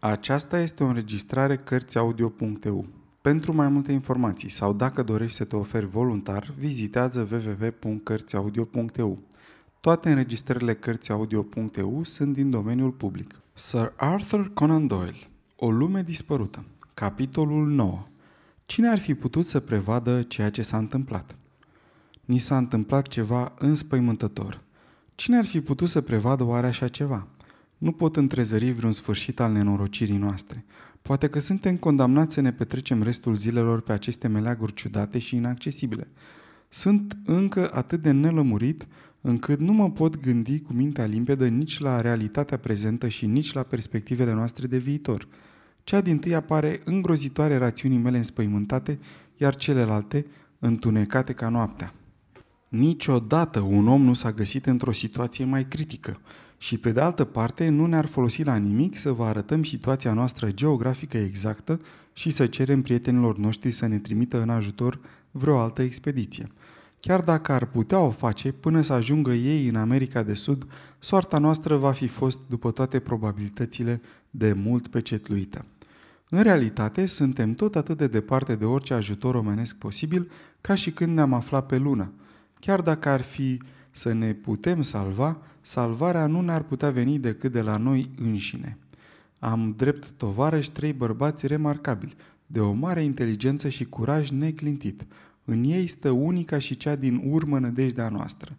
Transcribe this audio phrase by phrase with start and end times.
[0.00, 2.86] Aceasta este o înregistrare Cărțiaudio.eu.
[3.20, 9.18] Pentru mai multe informații sau dacă dorești să te oferi voluntar, vizitează www.cărțiaudio.eu.
[9.80, 13.40] Toate înregistrările Cărțiaudio.eu sunt din domeniul public.
[13.52, 15.18] Sir Arthur Conan Doyle
[15.56, 18.06] O lume dispărută Capitolul 9
[18.66, 21.36] Cine ar fi putut să prevadă ceea ce s-a întâmplat?
[22.24, 24.60] Ni s-a întâmplat ceva înspăimântător.
[25.14, 27.26] Cine ar fi putut să prevadă oare așa ceva?
[27.78, 30.64] Nu pot întrezări vreun sfârșit al nenorocirii noastre.
[31.02, 36.08] Poate că suntem condamnați să ne petrecem restul zilelor pe aceste meleaguri ciudate și inaccesibile.
[36.68, 38.86] Sunt încă atât de nelămurit
[39.20, 43.62] încât nu mă pot gândi cu mintea limpedă nici la realitatea prezentă și nici la
[43.62, 45.28] perspectivele noastre de viitor.
[45.84, 48.98] Cea din tâi apare îngrozitoare rațiunii mele înspăimântate,
[49.36, 50.26] iar celelalte
[50.58, 51.94] întunecate ca noaptea.
[52.68, 56.20] Niciodată un om nu s-a găsit într-o situație mai critică
[56.58, 60.50] și pe de altă parte nu ne-ar folosi la nimic să vă arătăm situația noastră
[60.50, 61.80] geografică exactă
[62.12, 65.00] și să cerem prietenilor noștri să ne trimită în ajutor
[65.30, 66.46] vreo altă expediție.
[67.00, 70.66] Chiar dacă ar putea o face până să ajungă ei în America de Sud,
[70.98, 74.00] soarta noastră va fi fost, după toate probabilitățile,
[74.30, 75.64] de mult pecetluită.
[76.28, 81.14] În realitate, suntem tot atât de departe de orice ajutor omenesc posibil ca și când
[81.14, 82.12] ne-am aflat pe lună.
[82.60, 85.38] Chiar dacă ar fi să ne putem salva,
[85.68, 88.78] salvarea nu ne-ar putea veni decât de la noi înșine.
[89.38, 92.14] Am drept tovarăși trei bărbați remarcabili,
[92.46, 95.06] de o mare inteligență și curaj neclintit.
[95.44, 98.56] În ei stă unica și cea din urmă nădejdea noastră.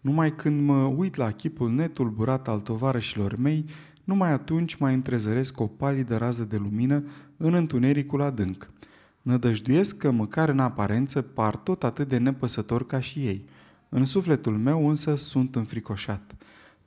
[0.00, 3.64] Numai când mă uit la chipul netulburat al tovarășilor mei,
[4.04, 7.04] numai atunci mai întrezăresc o palidă rază de lumină
[7.36, 8.70] în întunericul adânc.
[9.22, 13.44] Nădăjduiesc că măcar în aparență par tot atât de nepăsător ca și ei.
[13.88, 16.34] În sufletul meu însă sunt înfricoșat.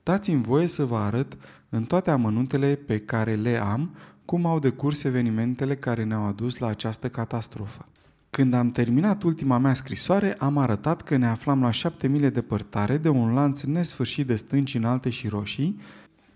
[0.06, 1.36] Dați-mi voie să vă arăt
[1.68, 3.92] în toate amănuntele pe care le am
[4.24, 7.88] cum au decurs evenimentele care ne-au adus la această catastrofă.
[8.30, 12.96] Când am terminat ultima mea scrisoare, am arătat că ne aflam la șapte mile depărtare
[12.96, 15.80] de un lanț nesfârșit de stânci înalte și roșii,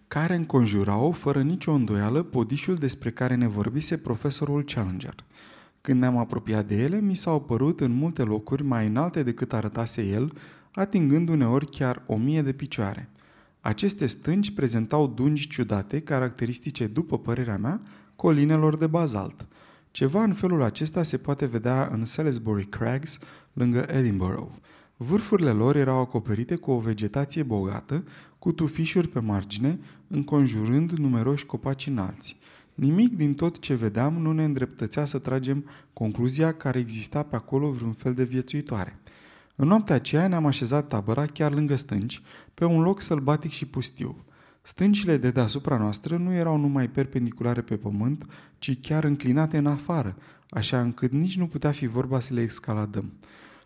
[0.08, 5.14] care înconjurau, fără nicio îndoială, podișul despre care ne vorbise profesorul Challenger.
[5.80, 10.02] Când ne-am apropiat de ele, mi s-au părut în multe locuri mai înalte decât arătase
[10.02, 10.32] el,
[10.72, 13.08] atingând uneori chiar o mie de picioare.
[13.60, 17.80] Aceste stânci prezentau dungi ciudate, caracteristice, după părerea mea,
[18.16, 19.46] colinelor de bazalt.
[19.90, 23.18] Ceva în felul acesta se poate vedea în Salisbury Crags,
[23.52, 24.48] lângă Edinburgh.
[24.96, 28.04] Vârfurile lor erau acoperite cu o vegetație bogată,
[28.38, 32.36] cu tufișuri pe margine, înconjurând numeroși copaci înalți.
[32.74, 37.36] Nimic din tot ce vedeam nu ne îndreptățea să tragem concluzia că ar exista pe
[37.36, 39.00] acolo vreun fel de viețuitoare.
[39.60, 42.22] În noaptea aceea ne-am așezat tabăra chiar lângă stânci,
[42.54, 44.24] pe un loc sălbatic și pustiu.
[44.62, 48.24] Stâncile de deasupra noastră nu erau numai perpendiculare pe pământ,
[48.58, 50.16] ci chiar înclinate în afară,
[50.50, 53.12] așa încât nici nu putea fi vorba să le escaladăm.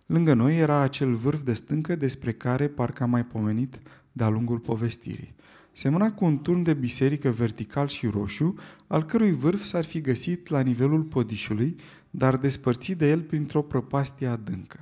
[0.06, 3.81] Lângă noi era acel vârf de stâncă despre care parcă am mai pomenit
[4.12, 5.34] de-a lungul povestirii.
[5.72, 8.54] Semăna cu un turn de biserică vertical și roșu,
[8.87, 11.77] al cărui vârf s-ar fi găsit la nivelul podișului,
[12.10, 14.78] dar despărțit de el printr-o prăpastie adâncă.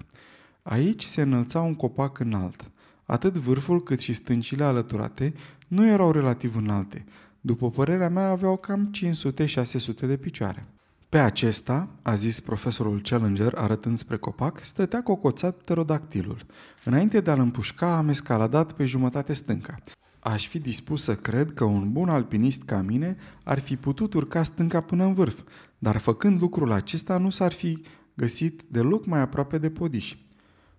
[0.63, 2.71] Aici se înălța un copac înalt.
[3.05, 5.35] Atât vârful cât și stâncile alăturate
[5.69, 7.05] nu erau relativ înalte.
[7.41, 10.67] După părerea mea, aveau cam 500-600 de picioare.
[11.09, 16.47] Pe acesta, a zis profesorul Challenger arătând spre copac, stătea cocoțat pterodactilul.
[16.85, 19.75] Înainte de a-l împușca, am escaladat pe jumătate stânca.
[20.19, 24.43] Aș fi dispus să cred că un bun alpinist ca mine ar fi putut urca
[24.43, 25.41] stânca până în vârf,
[25.79, 27.83] dar făcând lucrul acesta nu s-ar fi
[28.15, 30.17] găsit deloc mai aproape de podiș.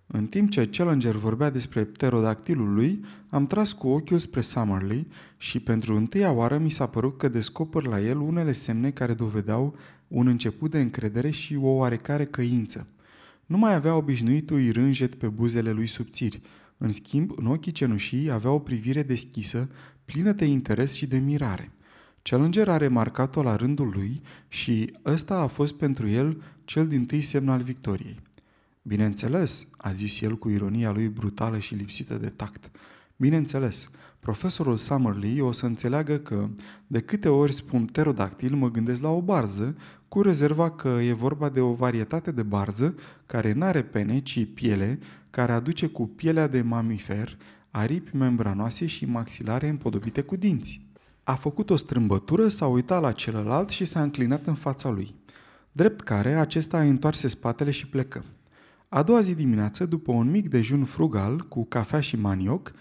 [0.06, 5.06] În timp ce Challenger vorbea despre pterodactilul lui, am tras cu ochiul spre Summerley
[5.36, 9.76] și pentru întâia oară mi s-a părut că descoper la el unele semne care dovedeau
[10.08, 12.86] un început de încredere și o oarecare căință.
[13.46, 16.40] Nu mai avea obișnuitul rânjet pe buzele lui subțiri.
[16.78, 19.68] În schimb, în ochii cenușii avea o privire deschisă,
[20.04, 21.72] plină de interes și de mirare.
[22.22, 27.20] Challenger a remarcat-o la rândul lui și ăsta a fost pentru el cel din tâi
[27.20, 28.20] semn al victoriei.
[28.86, 32.70] Bineînțeles, a zis el cu ironia lui brutală și lipsită de tact.
[33.16, 33.90] Bineînțeles,
[34.20, 36.48] profesorul Summerlee o să înțeleagă că,
[36.86, 39.76] de câte ori spun pterodactil, mă gândesc la o barză,
[40.08, 42.94] cu rezerva că e vorba de o varietate de barză
[43.26, 44.98] care n-are pene, ci piele,
[45.30, 47.38] care aduce cu pielea de mamifer,
[47.70, 50.86] aripi membranoase și maxilare împodobite cu dinți.
[51.22, 55.14] A făcut o strâmbătură, s-a uitat la celălalt și s-a înclinat în fața lui.
[55.72, 58.24] Drept care, acesta a întoarse spatele și plecă.
[58.94, 62.72] A doua zi dimineață, după un mic dejun frugal cu cafea și manioc,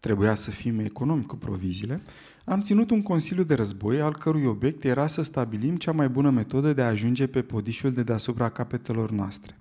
[0.00, 2.02] trebuia să fim economi cu proviziile,
[2.44, 6.30] am ținut un consiliu de război al cărui obiect era să stabilim cea mai bună
[6.30, 9.58] metodă de a ajunge pe podișul de deasupra capetelor noastre.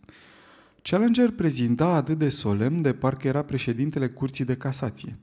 [0.81, 5.17] Challenger prezinta atât de solemn de parcă era președintele curții de casație.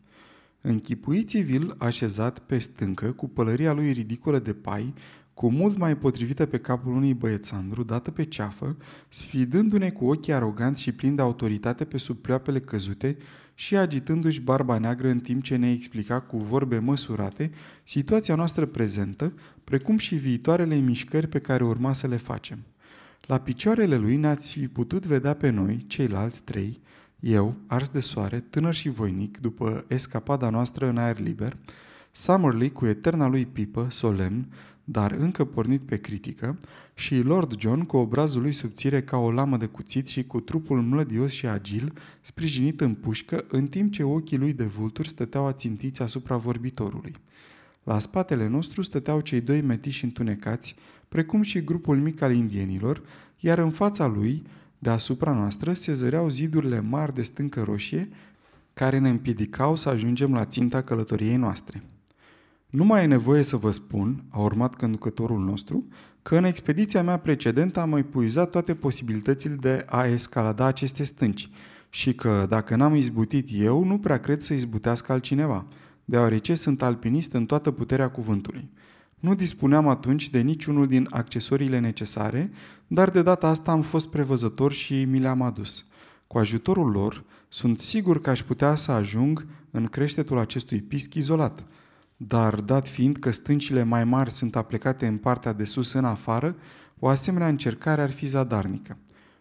[0.61, 4.95] Închipuit civil așezat pe stâncă, cu pălăria lui ridicolă de pai,
[5.35, 8.77] cu mult mai potrivită pe capul unui băiețandru, dată pe ceafă,
[9.09, 13.17] sfidându-ne cu ochii aroganți și plini de autoritate pe sub pleoapele căzute
[13.55, 17.51] și agitându-și barba neagră în timp ce ne explica cu vorbe măsurate
[17.83, 19.33] situația noastră prezentă,
[19.65, 22.59] precum și viitoarele mișcări pe care urma să le facem.
[23.27, 26.81] La picioarele lui ne-ați fi putut vedea pe noi, ceilalți trei,
[27.21, 31.57] eu, ars de soare, tânăr și voinic, după escapada noastră în aer liber,
[32.17, 34.47] Summerlee cu eterna lui pipă, solemn,
[34.85, 36.59] dar încă pornit pe critică,
[36.95, 40.83] și Lord John cu obrazul lui subțire ca o lamă de cuțit și cu trupul
[40.83, 46.03] mlădios și agil, sprijinit în pușcă, în timp ce ochii lui de vulturi stăteau ațintiți
[46.03, 47.15] asupra vorbitorului.
[47.83, 50.75] La spatele nostru stăteau cei doi metiși întunecați,
[51.09, 53.03] precum și grupul mic al indienilor,
[53.39, 54.43] iar în fața lui,
[54.79, 58.09] deasupra noastră, se zăreau zidurile mari de stâncă roșie,
[58.75, 61.83] care ne împiedicau să ajungem la ținta călătoriei noastre.
[62.75, 65.85] Nu mai e nevoie să vă spun, a urmat conducătorul nostru,
[66.23, 71.51] că în expediția mea precedentă am epuizat toate posibilitățile de a escalada aceste stânci
[71.91, 75.67] și că, dacă n-am izbutit eu, nu prea cred să izbutească altcineva,
[76.05, 78.71] deoarece sunt alpinist în toată puterea cuvântului.
[79.15, 82.51] Nu dispuneam atunci de niciunul din accesoriile necesare,
[82.87, 85.85] dar de data asta am fost prevăzător și mi le-am adus.
[86.27, 91.65] Cu ajutorul lor, sunt sigur că aș putea să ajung în creștetul acestui pisc izolat–
[92.27, 96.57] dar dat fiind că stâncile mai mari sunt aplicate în partea de sus în afară,
[96.99, 98.99] o asemenea încercare ar fi zadarnică.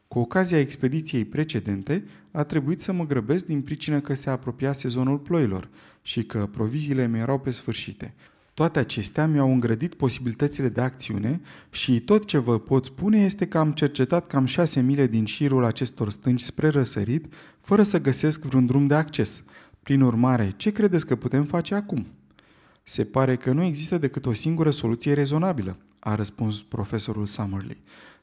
[0.08, 5.18] Cu ocazia expediției precedente, a trebuit să mă grăbesc din pricină că se apropia sezonul
[5.18, 5.70] ploilor
[6.02, 8.14] și că proviziile mi erau pe sfârșite.
[8.54, 13.58] Toate acestea mi-au îngrădit posibilitățile de acțiune și tot ce vă pot spune este că
[13.58, 18.66] am cercetat cam șase mile din șirul acestor stânci spre răsărit, fără să găsesc vreun
[18.66, 19.44] drum de acces.
[19.84, 22.23] Prin urmare, ce credeți că putem face acum?'
[22.84, 27.78] Se pare că nu există decât o singură soluție rezonabilă, a răspuns profesorul Summerlee.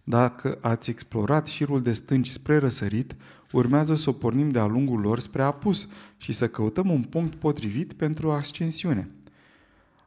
[0.05, 3.17] Dacă ați explorat șirul de stânci spre răsărit,
[3.53, 7.93] urmează să o pornim de-a lungul lor spre apus și să căutăm un punct potrivit
[7.93, 9.11] pentru ascensiune.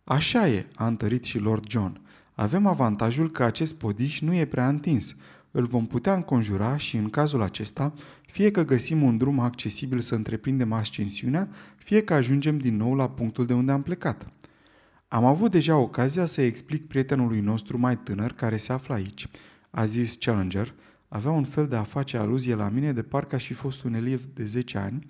[0.04, 2.02] Așa e, a întărit și Lord John.
[2.34, 5.16] Avem avantajul că acest podiș nu e prea întins.
[5.52, 7.94] Îl vom putea înconjura și, în cazul acesta,
[8.26, 13.10] fie că găsim un drum accesibil să întreprindem ascensiunea, fie că ajungem din nou la
[13.10, 14.28] punctul de unde am plecat.
[15.13, 19.27] Am avut deja ocazia să explic prietenului nostru mai tânăr care se află aici.
[19.69, 20.74] A zis Challenger,
[21.07, 23.94] avea un fel de a face aluzie la mine de parcă aș fi fost un
[23.94, 25.06] elev de 10 ani,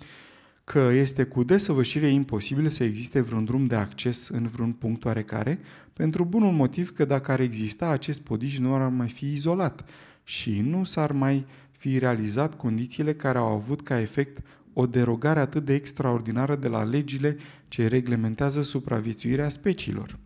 [0.64, 5.60] că este cu desăvârșire imposibil să existe vreun drum de acces în vreun punct oarecare,
[5.94, 9.86] pentru bunul motiv că dacă ar exista, acest podiș nu ar mai fi izolat
[10.24, 15.66] și nu s-ar mai fi realizat condițiile care au avut ca efect o derogare atât
[15.66, 17.38] de extraordinară de la legile
[17.68, 20.20] ce reglementează supraviețuirea speciilor.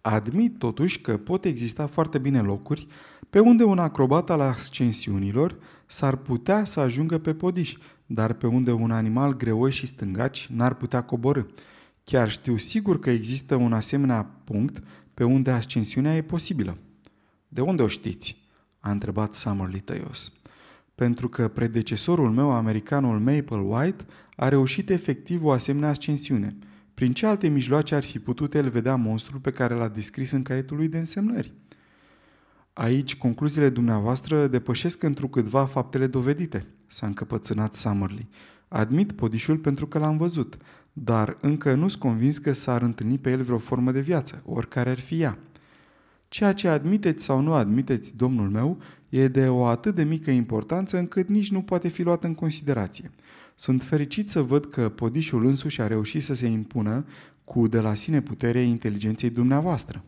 [0.00, 2.86] Admit totuși că pot exista foarte bine locuri
[3.30, 7.76] pe unde un acrobat al ascensiunilor s-ar putea să ajungă pe podiș,
[8.06, 11.42] dar pe unde un animal greoi și stângaci n-ar putea coborâ.
[12.04, 14.82] Chiar știu sigur că există un asemenea punct
[15.14, 16.78] pe unde ascensiunea e posibilă.
[17.48, 18.46] De unde o știți?
[18.80, 20.32] a întrebat Summerlee tăios
[20.98, 24.04] pentru că predecesorul meu, americanul Maple White,
[24.36, 26.56] a reușit efectiv o asemenea ascensiune.
[26.94, 30.42] Prin ce alte mijloace ar fi putut el vedea monstrul pe care l-a descris în
[30.42, 31.52] caietul lui de însemnări?
[32.72, 38.28] Aici, concluziile dumneavoastră depășesc întrucâtva faptele dovedite, s-a încăpățânat Summerlee.
[38.68, 40.56] Admit podișul pentru că l-am văzut,
[40.92, 44.90] dar încă nu sunt convins că s-ar întâlni pe el vreo formă de viață, oricare
[44.90, 45.38] ar fi ea.
[46.28, 48.78] Ceea ce admiteți sau nu admiteți, domnul meu,
[49.08, 53.10] e de o atât de mică importanță încât nici nu poate fi luat în considerație.
[53.54, 57.04] Sunt fericit să văd că podișul însuși a reușit să se impună
[57.44, 60.04] cu de la sine putere inteligenței dumneavoastră.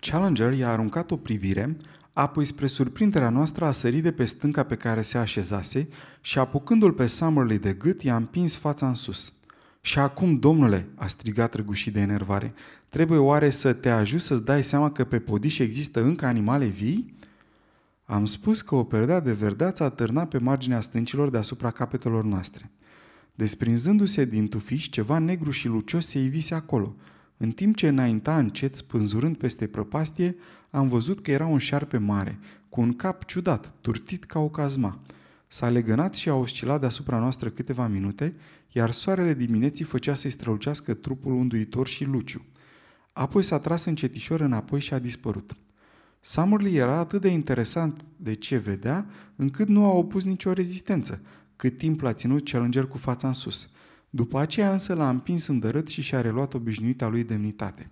[0.00, 1.76] Challenger i-a aruncat o privire,
[2.12, 5.88] apoi spre surprinderea noastră a sărit de pe stânca pe care se așezase
[6.20, 9.32] și apucându-l pe Summerlee de gât i-a împins fața în sus.
[9.80, 12.54] Și acum, domnule, a strigat răgușit de enervare,
[12.88, 17.15] trebuie oare să te ajut să-ți dai seama că pe podiș există încă animale vii?
[18.08, 22.70] Am spus că o perdea de verdeață a târnat pe marginea stâncilor deasupra capetelor noastre.
[23.34, 26.96] Desprinzându-se din tufiș, ceva negru și lucios se ivise acolo.
[27.36, 30.36] În timp ce înainta încet, spânzurând peste prăpastie,
[30.70, 34.98] am văzut că era un șarpe mare, cu un cap ciudat, turtit ca o cazma.
[35.46, 38.36] S-a legănat și a oscilat deasupra noastră câteva minute,
[38.72, 42.44] iar soarele dimineții făcea să-i strălucească trupul unduitor și luciu.
[43.12, 45.56] Apoi s-a tras încetișor înapoi și a dispărut.
[46.20, 49.06] Summerlee era atât de interesant de ce vedea,
[49.36, 51.20] încât nu a opus nicio rezistență,
[51.56, 53.68] cât timp l-a ținut Challenger cu fața în sus.
[54.10, 57.90] După aceea însă l-a împins îndărât și și-a reluat obișnuita lui demnitate.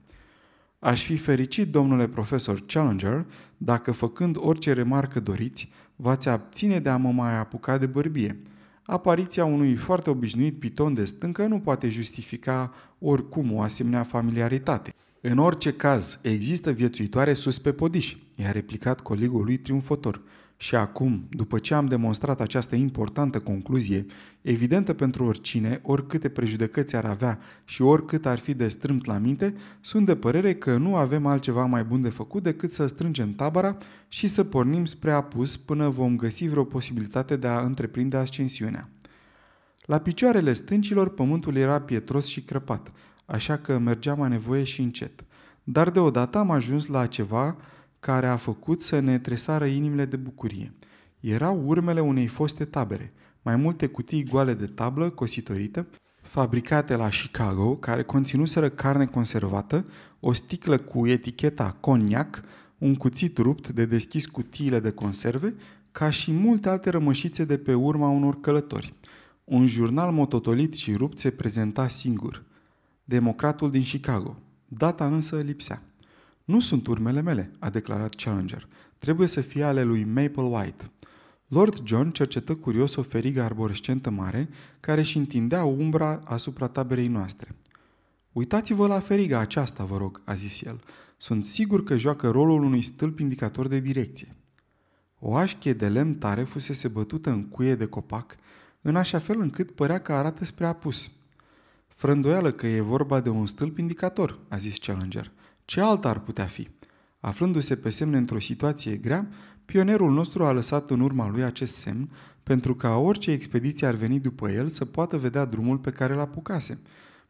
[0.79, 3.27] Aș fi fericit, domnule profesor Challenger,
[3.57, 8.43] dacă făcând orice remarcă doriți, v-ați abține de a mă mai apuca de bărbie.
[8.83, 14.95] Apariția unui foarte obișnuit piton de stâncă nu poate justifica oricum o asemenea familiaritate.
[15.27, 20.23] În orice caz, există viețuitoare sus pe podiș, i-a replicat colegul lui triumfător.
[20.57, 24.07] Și acum, după ce am demonstrat această importantă concluzie,
[24.41, 29.55] evidentă pentru oricine, oricâte prejudecăți ar avea și oricât ar fi de strâmt la minte,
[29.81, 33.77] sunt de părere că nu avem altceva mai bun de făcut decât să strângem tabăra
[34.09, 38.89] și să pornim spre apus până vom găsi vreo posibilitate de a întreprinde ascensiunea.
[39.85, 42.93] La picioarele stâncilor pământul era pietros și crăpat,
[43.25, 45.25] așa că mergeam mai nevoie și încet.
[45.65, 47.57] Dar deodată am ajuns la ceva
[48.01, 50.73] care a făcut să ne tresară inimile de bucurie.
[51.21, 53.13] Erau urmele unei foste tabere,
[53.43, 55.87] mai multe cutii goale de tablă cositorită,
[56.23, 59.85] fabricate la Chicago, care conținuseră carne conservată,
[60.21, 62.43] o sticlă cu eticheta cognac,
[62.79, 65.55] un cuțit rupt de deschis cutiile de conserve,
[65.93, 68.95] ca și multe alte rămășițe de pe urma unor călători.
[69.45, 72.45] Un jurnal mototolit și rupt se prezenta singur.
[73.05, 74.37] Democratul din Chicago.
[74.69, 75.83] Data însă lipsea.
[76.45, 78.69] Nu sunt urmele mele, a declarat Challenger.
[78.99, 80.91] Trebuie să fie ale lui Maple White.
[81.49, 84.49] Lord John cercetă curios o ferigă arborescentă mare
[84.81, 87.55] care își întindea umbra asupra taberei noastre.
[88.33, 90.81] Uitați-vă la feriga aceasta, vă rog, a zis el.
[91.17, 94.37] Sunt sigur că joacă rolul unui stâlp indicator de direcție.
[95.19, 98.37] O așchie de lemn tare fusese bătută în cuie de copac,
[98.83, 101.11] în așa fel încât părea că arată spre apus.
[101.95, 105.33] Frândoială că e vorba de un stâlp indicator, a zis Challenger.
[105.65, 106.69] Ce alta ar putea fi?
[107.21, 109.29] Aflându-se pe semne într-o situație grea,
[109.65, 112.11] pionerul nostru a lăsat în urma lui acest semn
[112.43, 116.19] pentru ca orice expediție ar veni după el să poată vedea drumul pe care l
[116.19, 116.79] apucase.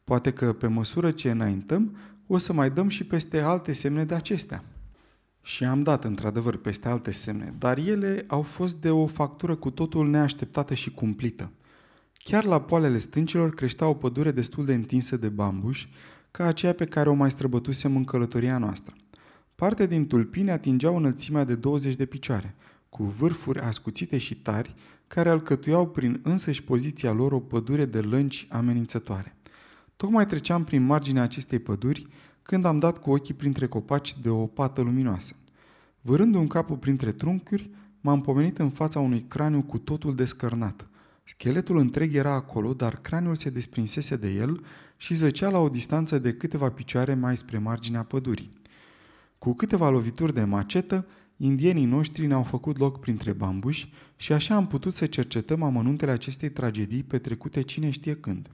[0.04, 4.14] Poate că pe măsură ce înaintăm, o să mai dăm și peste alte semne de
[4.14, 4.64] acestea.
[5.42, 9.70] Și am dat într-adevăr peste alte semne, dar ele au fost de o factură cu
[9.70, 11.50] totul neașteptată și cumplită.
[12.30, 15.88] Chiar la poalele stâncilor creștea o pădure destul de întinsă de bambuși,
[16.30, 18.94] ca aceea pe care o mai străbătusem în călătoria noastră.
[19.54, 22.54] Parte din tulpini atingeau înălțimea de 20 de picioare,
[22.88, 24.74] cu vârfuri ascuțite și tari,
[25.06, 29.36] care alcătuiau prin însăși poziția lor o pădure de lânci amenințătoare.
[29.96, 32.06] Tocmai treceam prin marginea acestei păduri
[32.42, 35.34] când am dat cu ochii printre copaci de o pată luminoasă.
[36.00, 40.86] Vârând un capul printre truncuri, m-am pomenit în fața unui craniu cu totul descărnat–
[41.26, 44.64] Scheletul întreg era acolo, dar craniul se desprinsese de el
[44.96, 48.52] și zăcea la o distanță de câteva picioare mai spre marginea pădurii.
[49.38, 54.66] Cu câteva lovituri de macetă, indienii noștri ne-au făcut loc printre bambuși și așa am
[54.66, 58.50] putut să cercetăm amănuntele acestei tragedii petrecute cine știe când.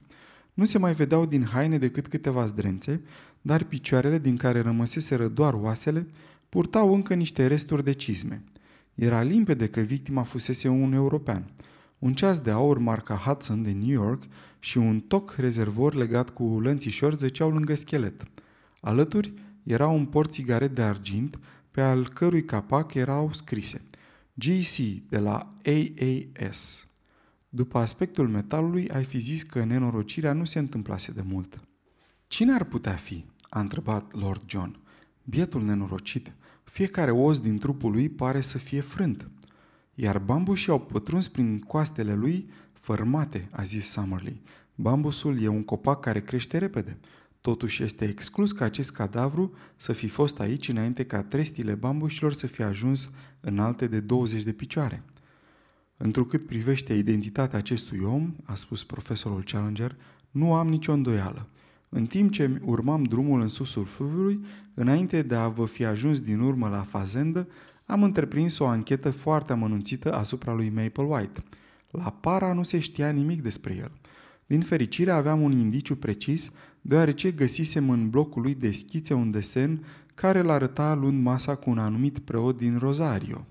[0.53, 3.01] Nu se mai vedeau din haine decât câteva zdrențe,
[3.41, 6.07] dar picioarele din care rămăseseră doar oasele
[6.49, 8.43] purtau încă niște resturi de cizme.
[8.95, 11.45] Era limpede că victima fusese un european–
[12.01, 14.23] un ceas de aur marca Hudson de New York
[14.59, 18.23] și un toc rezervor legat cu lănțișor zăceau lângă schelet.
[18.79, 21.39] Alături era un porțigaret de argint
[21.71, 23.81] pe al cărui capac erau scrise
[24.33, 24.77] GC
[25.09, 26.87] de la AAS.
[27.49, 31.59] După aspectul metalului, ai fi zis că nenorocirea nu se întâmplase de mult.
[32.27, 33.25] Cine ar putea fi?
[33.49, 34.79] a întrebat Lord John.
[35.23, 36.33] Bietul nenorocit.
[36.63, 39.29] Fiecare os din trupul lui pare să fie frânt
[40.01, 44.41] iar bambușii au pătruns prin coastele lui fărmate, a zis Summerlee.
[44.75, 46.97] Bambusul e un copac care crește repede.
[47.41, 52.47] Totuși este exclus ca acest cadavru să fi fost aici înainte ca trestile bambușilor să
[52.47, 55.03] fie ajuns înalte de 20 de picioare.
[55.97, 59.95] Întrucât privește identitatea acestui om, a spus profesorul Challenger,
[60.31, 61.47] nu am nicio îndoială.
[61.89, 66.39] În timp ce urmam drumul în susul fluviului, înainte de a vă fi ajuns din
[66.39, 67.47] urmă la fazendă,
[67.91, 71.43] am întreprins o anchetă foarte amănunțită asupra lui Maple White.
[71.89, 73.91] La para nu se știa nimic despre el.
[74.45, 79.85] Din fericire aveam un indiciu precis, deoarece găsisem în blocul lui de schițe un desen
[80.13, 83.45] care îl arăta luând masa cu un anumit preot din Rosario.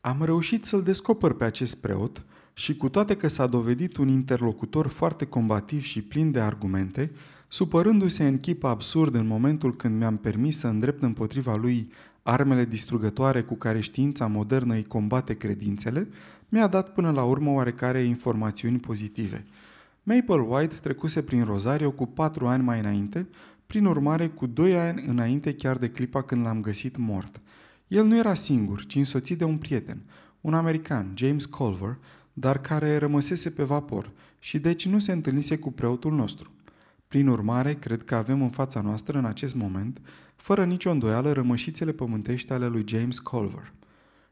[0.00, 2.24] Am reușit să-l descoper pe acest preot
[2.54, 7.12] și cu toate că s-a dovedit un interlocutor foarte combativ și plin de argumente,
[7.48, 11.90] supărându-se în chip absurd în momentul când mi-am permis să îndrept împotriva lui
[12.28, 16.08] armele distrugătoare cu care știința modernă îi combate credințele,
[16.48, 19.46] mi-a dat până la urmă oarecare informațiuni pozitive.
[20.02, 23.28] Maple White trecuse prin Rosario cu patru ani mai înainte,
[23.66, 27.40] prin urmare cu doi ani înainte chiar de clipa când l-am găsit mort.
[27.86, 30.02] El nu era singur, ci însoțit de un prieten,
[30.40, 31.98] un american, James Culver,
[32.32, 36.52] dar care rămăsese pe vapor și deci nu se întâlnise cu preotul nostru.
[37.08, 40.00] Prin urmare, cred că avem în fața noastră în acest moment,
[40.36, 43.72] fără nicio îndoială, rămășițele pământești ale lui James Culver.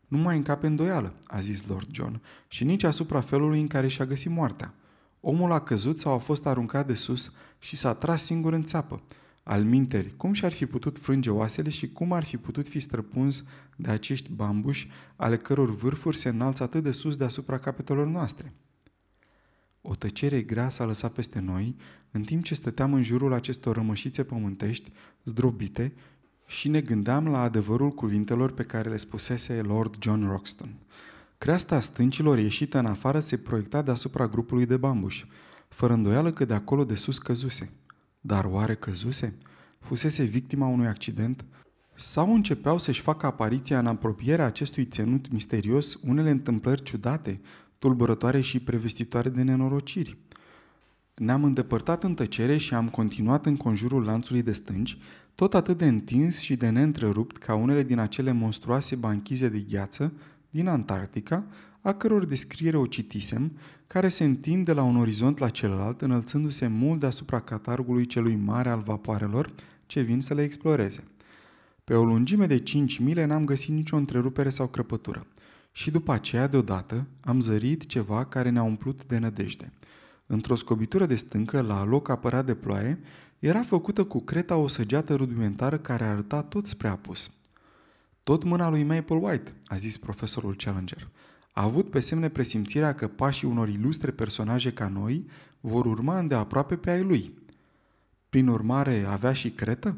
[0.06, 4.06] Nu mai încape îndoială, a zis Lord John, și nici asupra felului în care și-a
[4.06, 4.74] găsit moartea.
[5.20, 9.02] Omul a căzut sau a fost aruncat de sus și s-a tras singur în țeapă.
[9.42, 13.44] Al minteri, cum și-ar fi putut frânge oasele și cum ar fi putut fi străpuns
[13.76, 18.52] de acești bambuși ale căror vârfuri se înalță atât de sus deasupra capetelor noastre?
[19.88, 21.76] O tăcere grea s-a lăsat peste noi,
[22.10, 24.92] în timp ce stăteam în jurul acestor rămășițe pământești,
[25.24, 25.92] zdrobite,
[26.46, 30.74] și ne gândeam la adevărul cuvintelor pe care le spusese Lord John Roxton.
[31.38, 35.26] Creasta stâncilor ieșită în afară se proiecta deasupra grupului de bambuși,
[35.68, 37.70] fără îndoială că de acolo de sus căzuse.
[38.20, 39.34] Dar oare căzuse?
[39.80, 41.44] Fusese victima unui accident?
[41.94, 47.40] Sau începeau să-și facă apariția în apropierea acestui țenut misterios unele întâmplări ciudate,
[47.78, 50.16] tulburătoare și prevestitoare de nenorociri?
[51.14, 54.98] Ne-am îndepărtat în tăcere și am continuat în conjurul lanțului de stânci,
[55.34, 60.12] tot atât de întins și de neîntrerupt ca unele din acele monstruoase banchize de gheață
[60.50, 61.46] din Antarctica,
[61.80, 63.52] a căror descriere o citisem,
[63.86, 68.68] care se întind de la un orizont la celălalt, înălțându-se mult deasupra catargului celui mare
[68.68, 69.52] al vapoarelor
[69.86, 71.04] ce vin să le exploreze.
[71.84, 75.26] Pe o lungime de 5 mile n-am găsit nicio întrerupere sau crăpătură.
[75.76, 79.72] Și după aceea, deodată, am zărit ceva care ne-a umplut de nădejde.
[80.26, 83.00] Într-o scobitură de stâncă, la loc apărat de ploaie,
[83.38, 87.30] era făcută cu creta o săgeată rudimentară care arăta tot spre apus.
[88.22, 91.08] Tot mâna lui Maple White, a zis profesorul Challenger.
[91.52, 95.26] A avut pe semne presimțirea că pașii unor ilustre personaje ca noi
[95.60, 97.32] vor urma îndeaproape pe ai lui.
[98.28, 99.96] Prin urmare, avea și cretă?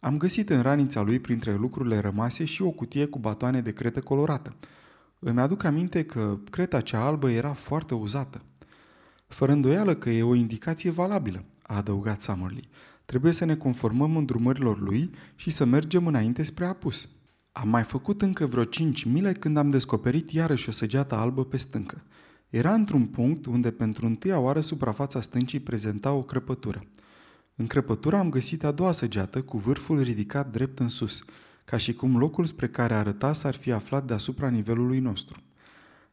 [0.00, 4.00] Am găsit în ranița lui, printre lucrurile rămase, și o cutie cu batoane de cretă
[4.00, 4.56] colorată.
[5.24, 8.42] Îmi aduc aminte că creta cea albă era foarte uzată.
[9.26, 12.68] Fără îndoială că e o indicație valabilă, a adăugat Summerlee.
[13.04, 17.08] Trebuie să ne conformăm îndrumărilor lui și să mergem înainte spre apus.
[17.52, 21.56] Am mai făcut încă vreo cinci mile când am descoperit iarăși o săgeată albă pe
[21.56, 22.02] stâncă.
[22.48, 26.84] Era într-un punct unde pentru întâia oară suprafața stâncii prezenta o crăpătură.
[27.54, 31.24] În crăpătură am găsit a doua săgeată cu vârful ridicat drept în sus,
[31.72, 35.42] ca și cum locul spre care arăta s-ar fi aflat deasupra nivelului nostru.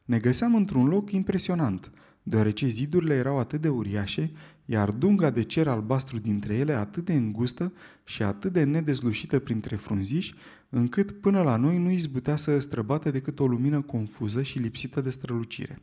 [0.04, 1.90] Ne găseam într-un loc impresionant,
[2.22, 4.30] deoarece zidurile erau atât de uriașe,
[4.64, 7.72] iar dunga de cer albastru dintre ele atât de îngustă
[8.04, 10.34] și atât de nedezlușită printre frunziși,
[10.68, 15.10] încât până la noi nu izbutea să străbate decât o lumină confuză și lipsită de
[15.10, 15.78] strălucire.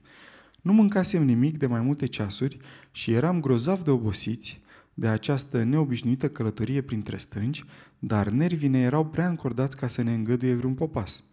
[0.62, 2.58] Nu mâncasem nimic de mai multe ceasuri
[2.92, 4.62] și eram grozav de obosiți
[5.00, 7.64] de această neobișnuită călătorie printre stânci,
[8.00, 11.24] dar nervii ne erau prea încordați ca să ne îngăduie vreun popas.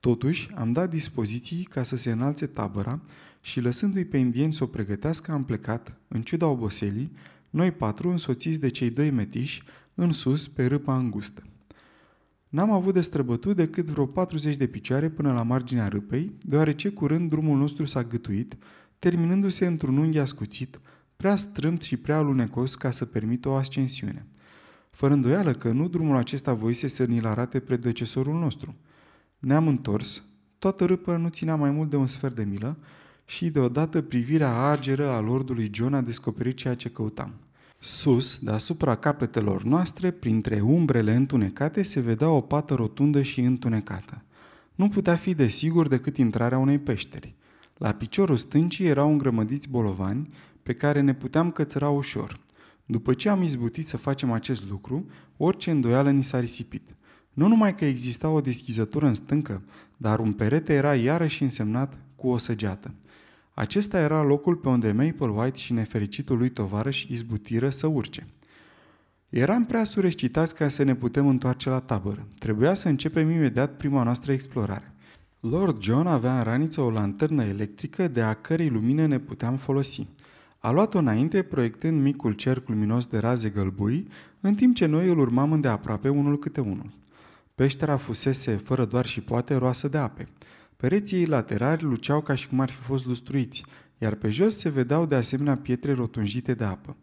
[0.00, 3.02] Totuși, am dat dispoziții ca să se înalțe tabăra
[3.40, 7.12] și lăsându-i pe indieni să o pregătească, am plecat, în ciuda oboselii,
[7.50, 9.62] noi patru însoțiți de cei doi metiși,
[9.94, 11.42] în sus, pe râpa îngustă.
[12.48, 17.30] N-am avut de străbătut decât vreo 40 de picioare până la marginea râpei, deoarece curând
[17.30, 18.56] drumul nostru s-a gătuit,
[18.98, 20.80] terminându-se într-un unghi ascuțit,
[21.16, 24.26] prea strâmt și prea alunecos ca să permită o ascensiune.
[24.90, 28.74] Fără îndoială că nu drumul acesta voise să ni-l arate predecesorul nostru.
[29.38, 30.24] Ne-am întors,
[30.58, 32.78] toată râpă nu ținea mai mult de un sfert de milă
[33.24, 37.34] și deodată privirea argeră a lordului John a descoperit ceea ce căutam.
[37.78, 44.22] Sus, deasupra capetelor noastre, printre umbrele întunecate, se vedea o pată rotundă și întunecată.
[44.74, 47.34] Nu putea fi de sigur decât intrarea unei peșteri.
[47.76, 50.28] La piciorul stâncii erau îngrămădiți bolovani
[50.64, 52.40] pe care ne puteam cățăra ușor.
[52.86, 56.96] După ce am izbutit să facem acest lucru, orice îndoială ni s-a risipit.
[57.32, 59.62] Nu numai că exista o deschizătură în stâncă,
[59.96, 62.94] dar un perete era iarăși însemnat cu o săgeată.
[63.54, 68.26] Acesta era locul pe unde Maple White și nefericitul lui tovarăș izbutiră să urce.
[69.28, 72.26] Eram prea surescitați ca să ne putem întoarce la tabără.
[72.38, 74.94] Trebuia să începem imediat prima noastră explorare.
[75.40, 80.06] Lord John avea în raniță o lanternă electrică de a cărei lumină ne puteam folosi.
[80.64, 84.08] A luat-o înainte, proiectând micul cerc luminos de raze gălbui,
[84.40, 86.92] în timp ce noi îl urmam îndeaproape unul câte unul.
[87.54, 90.28] Peștera fusese, fără doar și poate, roasă de ape.
[90.76, 93.64] Pereții ei laterali luceau ca și cum ar fi fost lustruiți,
[93.98, 96.96] iar pe jos se vedeau de asemenea pietre rotunjite de apă.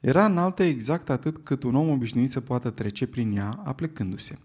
[0.00, 4.38] Era înaltă exact atât cât un om obișnuit să poată trece prin ea, aplecându-se.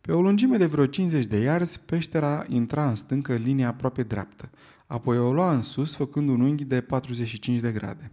[0.00, 4.02] Pe o lungime de vreo 50 de iarzi, peștera intra în stâncă în linie aproape
[4.02, 4.50] dreaptă.
[4.90, 8.12] Apoi o lua în sus, făcând un unghi de 45 de grade.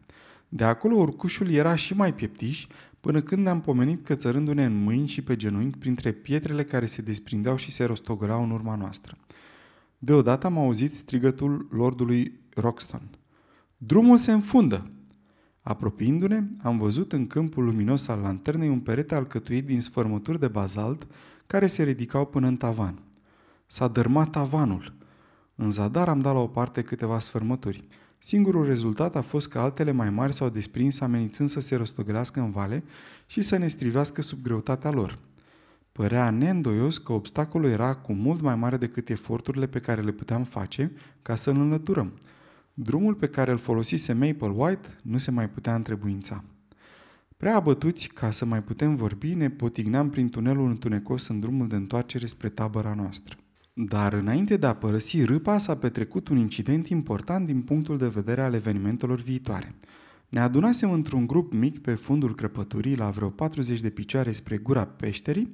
[0.49, 2.67] De acolo urcușul era și mai pieptiș,
[2.99, 7.55] până când ne-am pomenit cățărându-ne în mâini și pe genunchi printre pietrele care se desprindeau
[7.55, 9.17] și se rostogălau în urma noastră.
[9.97, 13.09] Deodată am auzit strigătul lordului Roxton.
[13.77, 14.91] Drumul se înfundă!
[15.61, 21.07] Apropiindu-ne, am văzut în câmpul luminos al lanternei un perete alcătuit din sfărmături de bazalt
[21.47, 23.01] care se ridicau până în tavan.
[23.65, 24.97] S-a dărmat tavanul.
[25.59, 27.87] În zadar am dat la o parte câteva sfărmături.
[28.17, 32.51] Singurul rezultat a fost că altele mai mari s-au desprins amenințând să se rostogălească în
[32.51, 32.83] vale
[33.25, 35.19] și să ne strivească sub greutatea lor.
[35.91, 40.43] Părea neîndoios că obstacolul era cu mult mai mare decât eforturile pe care le puteam
[40.43, 40.91] face
[41.21, 42.13] ca să-l înlăturăm.
[42.73, 46.43] Drumul pe care îl folosise Maple White nu se mai putea întrebuința.
[47.37, 51.75] Prea abătuți ca să mai putem vorbi, ne potigneam prin tunelul întunecos în drumul de
[51.75, 53.37] întoarcere spre tabăra noastră.
[53.79, 58.41] Dar înainte de a părăsi râpa s-a petrecut un incident important din punctul de vedere
[58.41, 59.75] al evenimentelor viitoare.
[60.29, 64.85] Ne adunasem într-un grup mic pe fundul crăpăturii la vreo 40 de picioare spre gura
[64.85, 65.47] peșterii,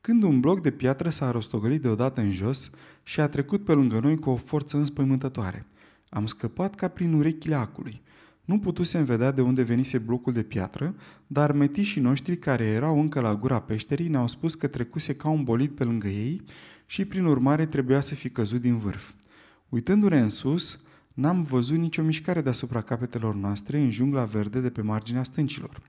[0.00, 2.70] când un bloc de piatră s-a rostogolit deodată în jos
[3.02, 5.66] și a trecut pe lângă noi cu o forță înspăimântătoare.
[6.08, 8.02] Am scăpat ca prin urechile acului.
[8.44, 10.94] Nu putusem vedea de unde venise blocul de piatră,
[11.26, 15.44] dar metișii noștri care erau încă la gura peșterii ne-au spus că trecuse ca un
[15.44, 16.42] bolid pe lângă ei
[16.86, 19.12] și prin urmare trebuia să fi căzut din vârf.
[19.68, 20.80] Uitându-ne în sus,
[21.12, 25.80] n-am văzut nicio mișcare deasupra capetelor noastre în jungla verde de pe marginea stâncilor.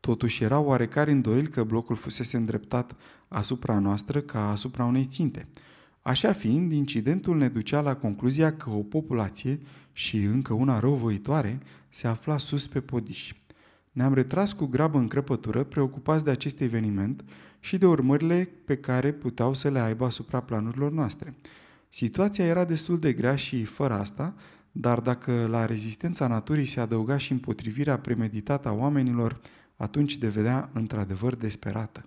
[0.00, 2.96] Totuși era oarecare îndoiel că blocul fusese îndreptat
[3.28, 5.48] asupra noastră ca asupra unei ținte.
[6.02, 9.60] Așa fiind, incidentul ne ducea la concluzia că o populație,
[9.92, 13.32] și încă una răuvoitoare, se afla sus pe podiș.
[13.90, 17.24] Ne-am retras cu grabă în crăpătură, preocupați de acest eveniment
[17.60, 21.34] și de urmările pe care puteau să le aibă asupra planurilor noastre.
[21.88, 24.34] Situația era destul de grea și, fără asta,
[24.72, 29.40] dar dacă la rezistența naturii se adăuga și împotrivirea premeditată a oamenilor,
[29.76, 32.04] atunci devedea într-adevăr desperată.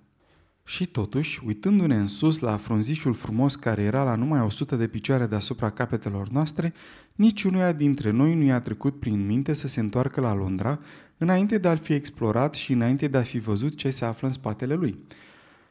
[0.65, 5.25] Și totuși, uitându-ne în sus la frunzișul frumos care era la numai 100 de picioare
[5.25, 6.73] deasupra capetelor noastre,
[7.15, 10.79] niciunuia dintre noi nu i-a trecut prin minte să se întoarcă la Londra,
[11.17, 14.33] înainte de a-l fi explorat și înainte de a fi văzut ce se află în
[14.33, 15.03] spatele lui.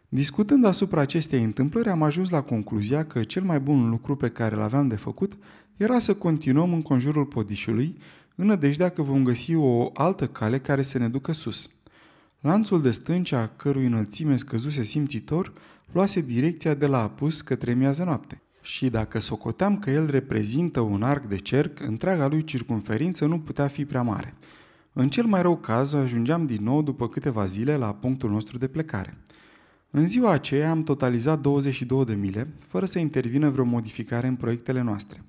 [0.09, 4.55] Discutând asupra acestei întâmplări, am ajuns la concluzia că cel mai bun lucru pe care
[4.55, 5.33] l aveam de făcut
[5.77, 7.97] era să continuăm în conjurul podișului,
[8.35, 11.69] în nădejdea că vom găsi o altă cale care să ne ducă sus–
[12.43, 15.53] Lanțul de stânci, a cărui înălțime scăzuse simțitor,
[15.93, 18.43] luase direcția de la apus către miază noapte.
[18.63, 23.67] Și dacă socoteam că el reprezintă un arc de cerc, întreaga lui circunferință nu putea
[23.67, 24.35] fi prea mare.
[24.93, 28.67] În cel mai rău caz, ajungeam din nou după câteva zile la punctul nostru de
[28.67, 29.19] plecare.
[29.91, 34.83] În ziua aceea am totalizat 22 de mile, fără să intervină vreo modificare în proiectele
[34.83, 35.25] noastre.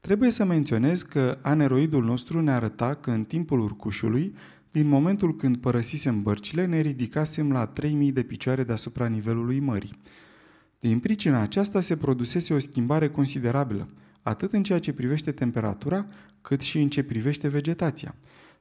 [0.00, 4.34] Trebuie să menționez că aneroidul nostru ne arăta că în timpul urcușului
[4.70, 10.00] din momentul când părăsisem bărcile, ne ridicasem la 3000 de picioare deasupra nivelului mării.
[10.80, 13.88] Din pricina aceasta se produsese o schimbare considerabilă,
[14.22, 16.06] atât în ceea ce privește temperatura,
[16.40, 18.14] cât și în ce privește vegetația.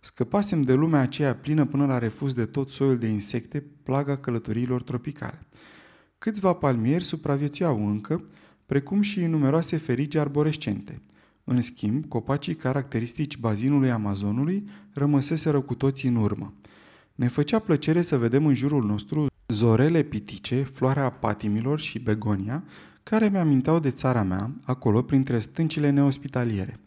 [0.05, 4.83] Scăpasem de lumea aceea plină până la refuz de tot soiul de insecte, plaga călătoriilor
[4.83, 5.39] tropicale.
[6.17, 8.25] Câțiva palmieri supraviețuiau încă,
[8.65, 11.01] precum și numeroase ferigi arborescente–
[11.43, 14.63] în schimb, copacii caracteristici bazinului Amazonului
[14.93, 16.53] rămăseseră cu toții în urmă.
[17.15, 22.63] Ne făcea plăcere să vedem în jurul nostru zorele pitice, floarea patimilor și begonia,
[23.03, 26.77] care mi-aminteau de țara mea, acolo printre stâncile neospitaliere.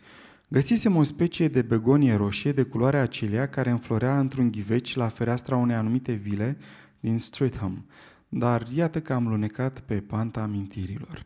[0.50, 5.56] Găsisem o specie de begonie roșie de culoare acelea care înflorea într-un ghiveci la fereastra
[5.56, 6.56] unei anumite vile
[7.00, 7.86] din Streatham,
[8.28, 11.22] dar iată că am lunecat pe panta amintirilor.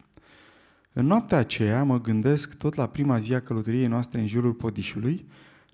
[0.92, 5.26] În noaptea aceea, mă gândesc tot la prima zi a călătoriei noastre în jurul podișului,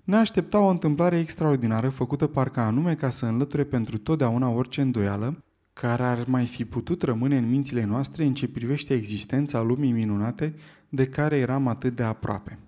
[0.03, 5.43] ne aștepta o întâmplare extraordinară făcută parcă anume ca să înlăture pentru totdeauna orice îndoială
[5.73, 10.55] care ar mai fi putut rămâne în mințile noastre în ce privește existența lumii minunate
[10.89, 12.59] de care eram atât de aproape.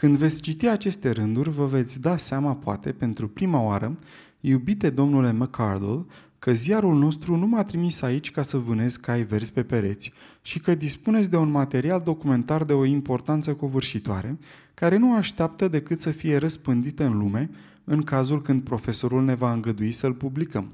[0.00, 3.98] Când veți citi aceste rânduri, vă veți da seama, poate, pentru prima oară,
[4.40, 6.04] iubite domnule McCardle,
[6.38, 10.60] că ziarul nostru nu m-a trimis aici ca să vânez cai verzi pe pereți și
[10.60, 14.38] că dispuneți de un material documentar de o importanță covârșitoare,
[14.74, 17.50] care nu așteaptă decât să fie răspândită în lume
[17.84, 20.68] în cazul când profesorul ne va îngădui să-l publicăm.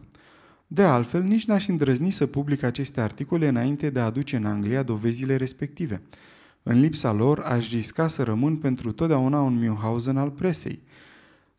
[0.67, 4.83] De altfel, nici n-aș îndrăzni să public aceste articole înainte de a aduce în Anglia
[4.83, 6.03] dovezile respective.
[6.63, 10.83] În lipsa lor, aș risca să rămân pentru totdeauna un Münchhausen al presei–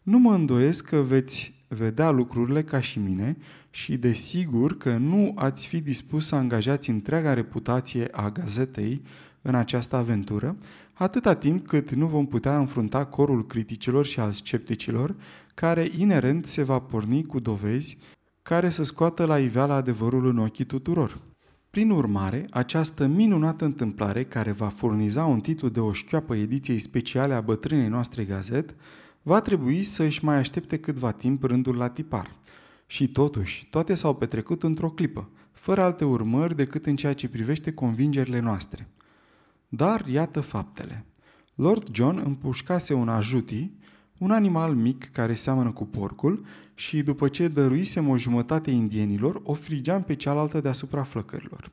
[0.04, 3.38] nu mă îndoiesc că veți vedea lucrurile ca și mine
[3.70, 9.02] și desigur că nu ați fi dispus să angajați întreaga reputație a gazetei
[9.42, 10.58] în această aventură,
[10.94, 15.16] atâta timp cât nu vom putea înfrunta corul criticilor și al scepticilor,
[15.54, 17.98] care inerent se va porni cu dovezi
[18.42, 21.33] care să scoată la iveală adevărul în ochii tuturor.
[21.73, 27.33] Prin urmare, această minunată întâmplare, care va furniza un titlu de o șchioapă ediției speciale
[27.33, 28.75] a bătrânei noastre gazet,
[29.21, 32.36] va trebui să își mai aștepte câtva timp rândul la tipar.
[32.86, 37.73] Și totuși, toate s-au petrecut într-o clipă, fără alte urmări decât în ceea ce privește
[37.73, 38.88] convingerile noastre.
[39.67, 41.05] Dar iată faptele.
[41.55, 43.71] Lord John împușcase un ajuti,
[44.17, 49.54] un animal mic care seamănă cu porcul și după ce dăruisem o jumătate indienilor, o
[49.54, 51.71] frigeam pe cealaltă deasupra flăcărilor.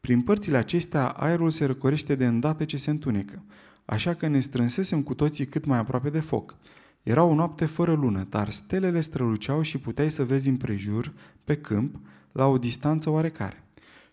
[0.00, 3.42] Prin părțile acestea, aerul se răcorește de îndată ce se întunecă,
[3.84, 6.56] așa că ne strânsesem cu toții cât mai aproape de foc.
[7.02, 11.12] Era o noapte fără lună, dar stelele străluceau și puteai să vezi împrejur,
[11.44, 12.00] pe câmp,
[12.32, 13.62] la o distanță oarecare.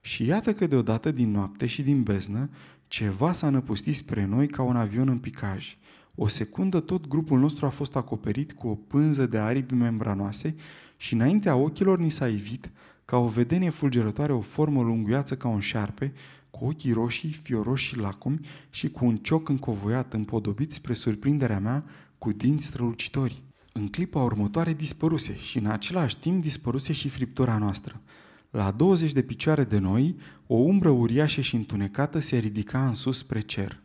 [0.02, 2.50] Și iată că deodată din noapte și din beznă,
[2.88, 5.78] ceva s-a năpustit spre noi ca un avion în picaj.
[6.16, 10.56] O secundă tot grupul nostru a fost acoperit cu o pânză de aripi membranoase
[10.98, 12.72] și înaintea ochilor ni s-a ivit,
[13.06, 16.14] ca o vedenie fulgerătoare, o formă lunguiață ca un șarpe,
[16.50, 21.84] cu ochii roșii, fioroși și lacomi și cu un cioc încovoiat, împodobit spre surprinderea mea,
[22.18, 23.44] cu dinți strălucitori.
[23.74, 28.02] În clipa următoare dispăruse și în același timp dispăruse și friptura noastră.
[28.50, 30.16] La 20 de picioare de noi,
[30.48, 33.81] o umbră uriașă și întunecată se ridica în sus spre cer.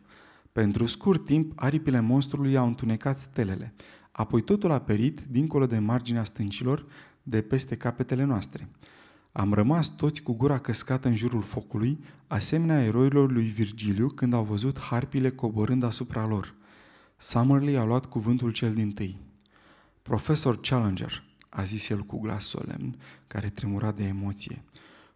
[0.57, 3.73] Pentru scurt timp, aripile monstrului au întunecat stelele,
[4.11, 6.85] apoi totul a perit dincolo de marginea stâncilor,
[7.23, 8.69] de peste capetele noastre.
[9.31, 14.43] Am rămas toți cu gura căscată în jurul focului, asemenea eroilor lui Virgiliu când au
[14.43, 16.55] văzut harpile coborând asupra lor.
[17.17, 19.19] Summerlee a luat cuvântul cel din tâi.
[20.01, 22.95] Profesor Challenger, a zis el cu glas solemn,
[23.27, 24.63] care tremura de emoție,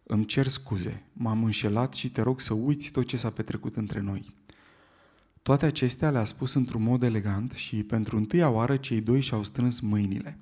[0.02, 4.00] îmi cer scuze, m-am înșelat și te rog să uiți tot ce s-a petrecut între
[4.00, 4.40] noi.
[5.42, 9.80] Toate acestea le-a spus într-un mod elegant și pentru întâia oară cei doi și-au strâns
[9.80, 10.38] mâinile.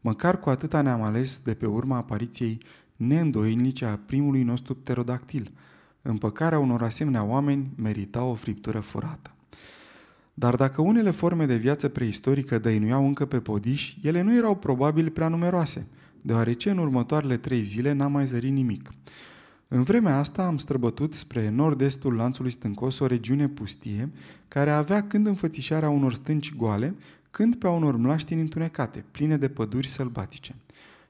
[0.00, 2.60] Măcar cu atâta ne-am ales de pe urma apariției
[2.96, 5.52] neîndoielnice a primului nostru pterodactil.
[6.02, 9.30] Împăcarea unor asemenea oameni merita o friptură furată.
[10.34, 15.10] Dar dacă unele forme de viață preistorică dăinuiau încă pe podiș, ele nu erau probabil
[15.10, 15.86] prea numeroase,
[16.20, 18.90] deoarece în următoarele trei zile n-a mai zărit nimic.
[19.70, 24.10] În vremea asta am străbătut spre nord-estul lanțului stâncos o regiune pustie,
[24.48, 26.94] care avea când înfățișarea unor stânci goale,
[27.30, 30.54] când pe a unor mlaștini întunecate, pline de păduri sălbatice.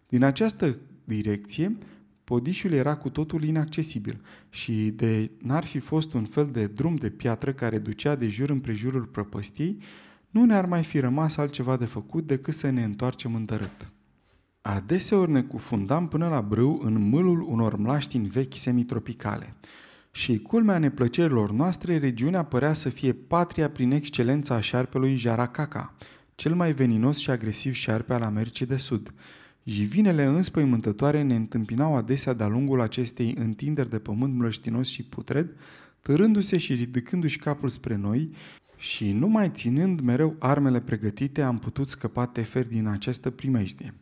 [0.09, 1.79] Din această direcție,
[2.25, 7.11] podișul era cu totul inaccesibil și de n-ar fi fost un fel de drum de
[7.11, 9.79] piatră care ducea de jur împrejurul prăpăstiei,
[10.31, 13.93] nu ne-ar mai fi rămas altceva de făcut decât să ne întoarcem în dărât.
[14.71, 19.55] Adeseori ne cufundam până la brâu în mâlul unor mlaștini vechi semitropicale.
[20.11, 25.95] Și culmea neplăcerilor noastre, regiunea părea să fie patria prin excelența a șarpelui Jaracaca,
[26.35, 29.13] cel mai veninos și agresiv șarpe al Americii de Sud.
[29.65, 35.49] Jivinele înspăimântătoare ne întâmpinau adesea de-a lungul acestei întinderi de pământ mlăștinos și putred,
[36.01, 38.31] târându-se și ridicându-și capul spre noi
[38.77, 43.95] și numai ținând mereu armele pregătite am putut scăpa tefer din această primejdie.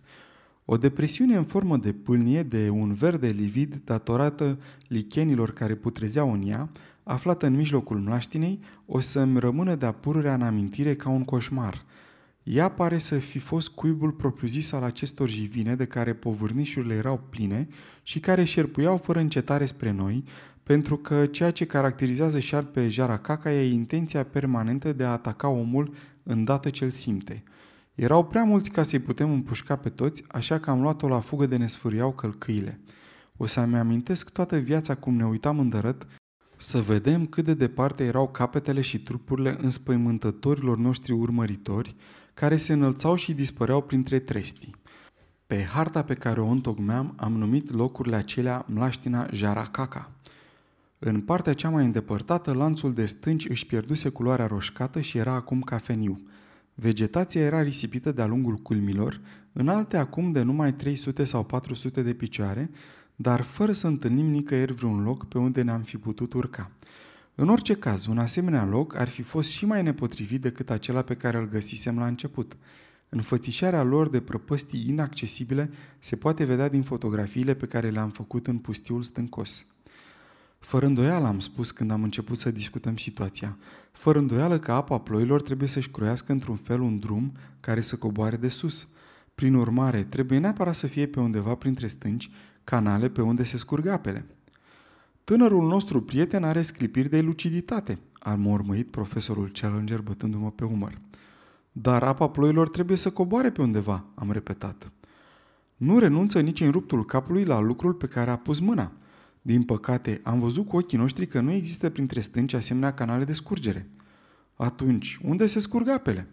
[0.68, 6.48] O depresiune în formă de pâlnie de un verde livid datorată lichenilor care putrezeau în
[6.48, 6.68] ea,
[7.02, 11.84] aflată în mijlocul mlaștinei, o să-mi rămână de-a pururea în amintire ca un coșmar.
[12.42, 17.68] Ea pare să fi fost cuibul propriu-zis al acestor jivine de care povârnișurile erau pline
[18.02, 20.24] și care șerpuiau fără încetare spre noi,
[20.62, 26.70] pentru că ceea ce caracterizează șarpele jaracaca e intenția permanentă de a ataca omul îndată
[26.70, 27.42] ce îl simte–
[27.96, 31.46] erau prea mulți ca să-i putem împușca pe toți, așa că am luat-o la fugă
[31.46, 32.80] de ne sfâriau călcâile.
[33.36, 36.06] O să-mi amintesc toată viața cum ne uitam în dărăt,
[36.56, 41.96] să vedem cât de departe erau capetele și trupurile înspăimântătorilor noștri urmăritori,
[42.34, 44.74] care se înălțau și dispăreau printre trestii.
[45.46, 50.10] Pe harta pe care o întocmeam am numit locurile acelea Mlaștina Jaracaca.
[50.98, 55.60] În partea cea mai îndepărtată, lanțul de stânci își pierduse culoarea roșcată și era acum
[55.60, 56.20] cafeniu–
[56.78, 59.20] Vegetația era risipită de-a lungul culmilor,
[59.52, 62.70] înalte acum de numai 300 sau 400 de picioare,
[63.14, 66.70] dar fără să întâlnim nicăieri vreun loc pe unde ne-am fi putut urca.
[67.34, 71.14] În orice caz, un asemenea loc ar fi fost și mai nepotrivit decât acela pe
[71.14, 72.56] care îl găsisem la început.
[73.08, 78.58] Înfățișarea lor de prăpăstii inaccesibile se poate vedea din fotografiile pe care le-am făcut în
[78.58, 79.66] pustiul stâncos.
[80.66, 83.56] Fără îndoială am spus când am început să discutăm situația.
[83.92, 88.36] Fără îndoială că apa ploilor trebuie să-și croiască într-un fel un drum care să coboare
[88.36, 88.88] de sus.
[89.34, 92.30] Prin urmare, trebuie neapărat să fie pe undeva printre stânci,
[92.64, 94.26] canale pe unde se scurg apele.
[95.24, 100.98] Tânărul nostru prieten are sclipiri de luciditate, a mormăit profesorul Challenger bătându-mă pe umăr.
[101.72, 104.92] Dar apa ploilor trebuie să coboare pe undeva, am repetat.
[105.76, 108.92] Nu renunță nici în ruptul capului la lucrul pe care a pus mâna.
[109.46, 113.32] Din păcate, am văzut cu ochii noștri că nu există printre stânci asemenea canale de
[113.32, 113.88] scurgere.
[114.54, 116.26] Atunci, unde se scurg apele?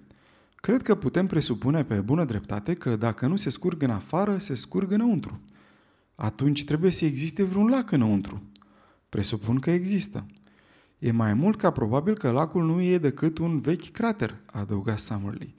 [0.55, 4.55] Cred că putem presupune pe bună dreptate că dacă nu se scurg în afară, se
[4.55, 5.39] scurg înăuntru.
[6.15, 8.41] Atunci trebuie să existe vreun lac înăuntru.
[9.09, 10.25] Presupun că există.
[10.99, 15.53] E mai mult ca probabil că lacul nu e decât un vechi crater, adăuga Summerlee.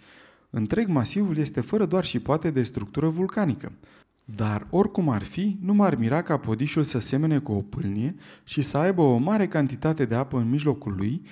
[0.50, 3.72] Întreg masivul este fără doar și poate de structură vulcanică.
[4.24, 8.62] Dar, oricum ar fi, nu m-ar mira ca podișul să semene cu o pâlnie și
[8.62, 11.22] să aibă o mare cantitate de apă în mijlocul lui,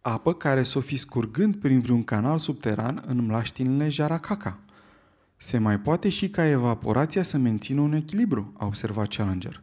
[0.00, 4.58] apă care s-o fi scurgând prin vreun canal subteran în mlaștinile Jaracaca.
[5.36, 9.62] Se mai poate și ca evaporația să mențină un echilibru, a observat Challenger.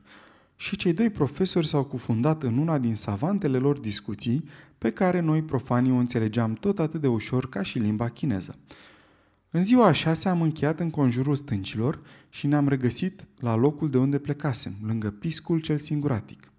[0.56, 4.44] Și cei doi profesori s-au cufundat în una din savantele lor discuții,
[4.78, 8.56] pe care noi profanii o înțelegeam tot atât de ușor ca și limba chineză.
[9.52, 13.98] În ziua a șasea am încheiat în conjurul stâncilor și ne-am regăsit la locul de
[13.98, 16.52] unde plecasem, lângă piscul cel singuratic.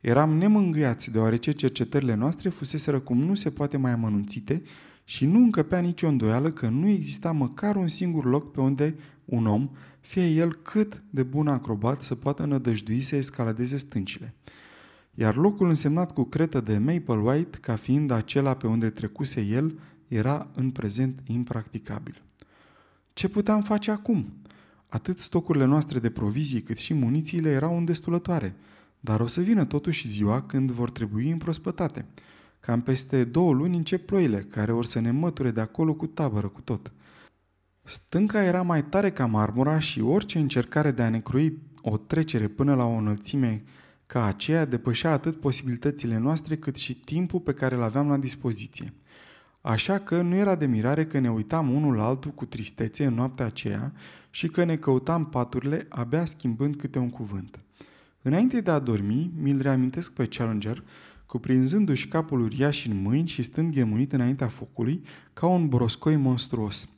[0.00, 4.62] Eram nemângâiați deoarece cercetările noastre fuseseră cum nu se poate mai amănunțite
[5.04, 9.46] și nu încăpea nicio îndoială că nu exista măcar un singur loc pe unde un
[9.46, 14.34] om, fie el cât de bun acrobat, să poată nădăjdui să escaladeze stâncile.
[15.14, 19.78] Iar locul însemnat cu cretă de Maple White, ca fiind acela pe unde trecuse el,
[20.08, 22.22] era în prezent impracticabil.
[23.12, 24.28] Ce puteam face acum?
[24.88, 28.54] Atât stocurile noastre de provizii cât și munițiile erau îndestulătoare,
[29.00, 32.04] dar o să vină totuși ziua când vor trebui împrospătate.
[32.60, 36.48] Cam peste două luni încep ploile, care or să ne măture de acolo cu tabără
[36.48, 36.92] cu tot.
[37.82, 42.48] Stânca era mai tare ca marmura și orice încercare de a ne crui o trecere
[42.48, 43.64] până la o înălțime
[44.06, 48.92] ca aceea depășea atât posibilitățile noastre cât și timpul pe care îl aveam la dispoziție–
[49.60, 53.14] Așa că nu era de mirare că ne uitam unul la altul cu tristețe în
[53.14, 53.92] noaptea aceea
[54.30, 57.60] și că ne căutam paturile abia schimbând câte un cuvânt.
[58.22, 60.84] Înainte de a dormi, mi-l reamintesc pe Challenger,
[61.26, 66.88] cuprinzându-și capul uriaș în mâini și stând ghemunit înaintea focului, ca un broscoi monstruos.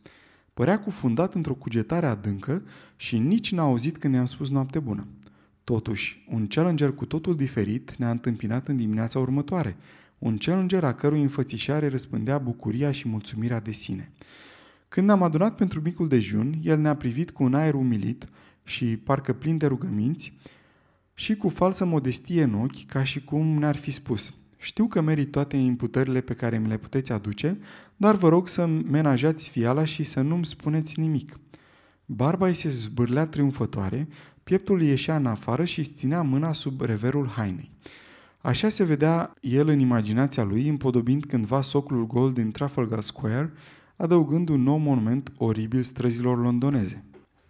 [0.54, 2.62] Părea cufundat într-o cugetare adâncă
[2.96, 5.06] și nici n-a auzit când i-am spus noapte bună.
[5.64, 9.76] Totuși, un Challenger cu totul diferit ne-a întâmpinat în dimineața următoare–
[10.20, 14.12] un challenger a cărui înfățișare răspândea bucuria și mulțumirea de sine.
[14.88, 18.28] Când am adunat pentru micul dejun, el ne-a privit cu un aer umilit
[18.64, 20.32] și parcă plin de rugăminți
[21.14, 25.30] și cu falsă modestie în ochi, ca și cum ne-ar fi spus Știu că merit
[25.30, 27.58] toate imputările pe care mi le puteți aduce,
[27.96, 31.38] dar vă rog să menajați fiala și să nu-mi spuneți nimic.
[32.06, 34.08] Barba îi se zbârlea triumfătoare,
[34.42, 37.70] pieptul ieșea în afară și ținea mâna sub reverul hainei.
[38.40, 43.52] Așa se vedea el în imaginația lui, împodobind cândva soclul gol din Trafalgar Square,
[43.96, 47.04] adăugând un nou monument oribil străzilor londoneze.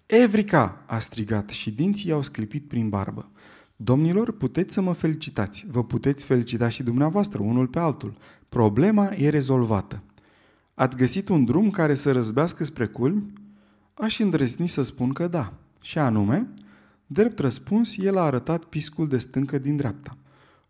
[0.06, 3.30] Evrica!" a strigat și dinții i-au sclipit prin barbă.
[3.76, 5.66] Domnilor, puteți să mă felicitați.
[5.70, 8.16] Vă puteți felicita și dumneavoastră, unul pe altul.
[8.48, 10.02] Problema e rezolvată.
[10.74, 13.32] Ați găsit un drum care să răzbească spre culmi?
[13.94, 15.52] Aș îndrăzni să spun că da.
[15.80, 16.48] Și anume,
[17.06, 20.16] drept răspuns, el a arătat piscul de stâncă din dreapta.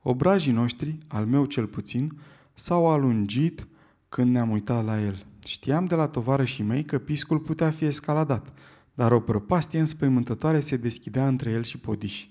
[0.03, 2.19] Obrajii noștri, al meu cel puțin,
[2.55, 3.67] s-au alungit
[4.09, 5.27] când ne-am uitat la el.
[5.45, 8.53] Știam de la tovarășii mei că piscul putea fi escaladat,
[8.95, 12.31] dar o prăpastie înspăimântătoare se deschidea între el și podiși.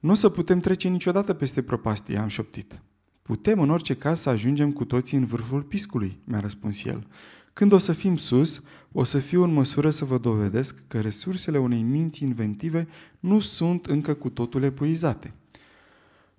[0.00, 2.82] Nu o să putem trece niciodată peste prăpastie, am șoptit.
[3.22, 7.06] Putem în orice caz să ajungem cu toții în vârful piscului, mi-a răspuns el.
[7.52, 11.58] Când o să fim sus, o să fiu în măsură să vă dovedesc că resursele
[11.58, 12.88] unei minți inventive
[13.20, 15.34] nu sunt încă cu totul epuizate.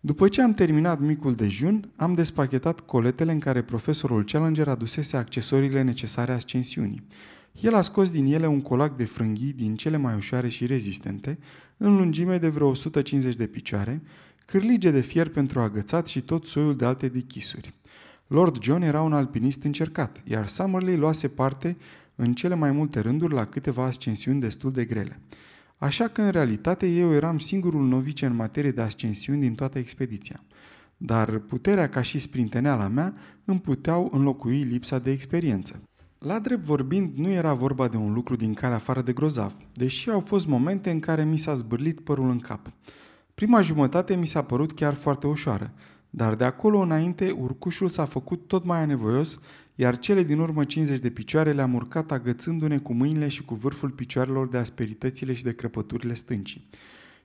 [0.01, 5.81] După ce am terminat micul dejun, am despachetat coletele în care profesorul Challenger adusese accesoriile
[5.81, 7.07] necesare ascensiunii.
[7.61, 11.39] El a scos din ele un colac de frânghii din cele mai ușoare și rezistente,
[11.77, 14.01] în lungime de vreo 150 de picioare,
[14.45, 17.73] cârlige de fier pentru agățat și tot soiul de alte dichisuri.
[18.27, 21.77] Lord John era un alpinist încercat, iar Summerley luase parte
[22.15, 25.19] în cele mai multe rânduri la câteva ascensiuni destul de grele.
[25.79, 30.43] Așa că, în realitate, eu eram singurul novice în materie de ascensiuni din toată expediția.
[30.97, 33.13] Dar puterea ca și sprinteneala mea
[33.45, 35.81] îmi puteau înlocui lipsa de experiență.
[36.17, 40.09] La drept vorbind, nu era vorba de un lucru din care afară de grozav, deși
[40.09, 42.71] au fost momente în care mi s-a zbârlit părul în cap.
[43.35, 45.73] Prima jumătate mi s-a părut chiar foarte ușoară,
[46.09, 49.39] dar de acolo înainte urcușul s-a făcut tot mai anevoios,
[49.81, 53.89] iar cele din urmă 50 de picioare le-am urcat agățându-ne cu mâinile și cu vârful
[53.89, 56.69] picioarelor de asperitățile și de crăpăturile stâncii.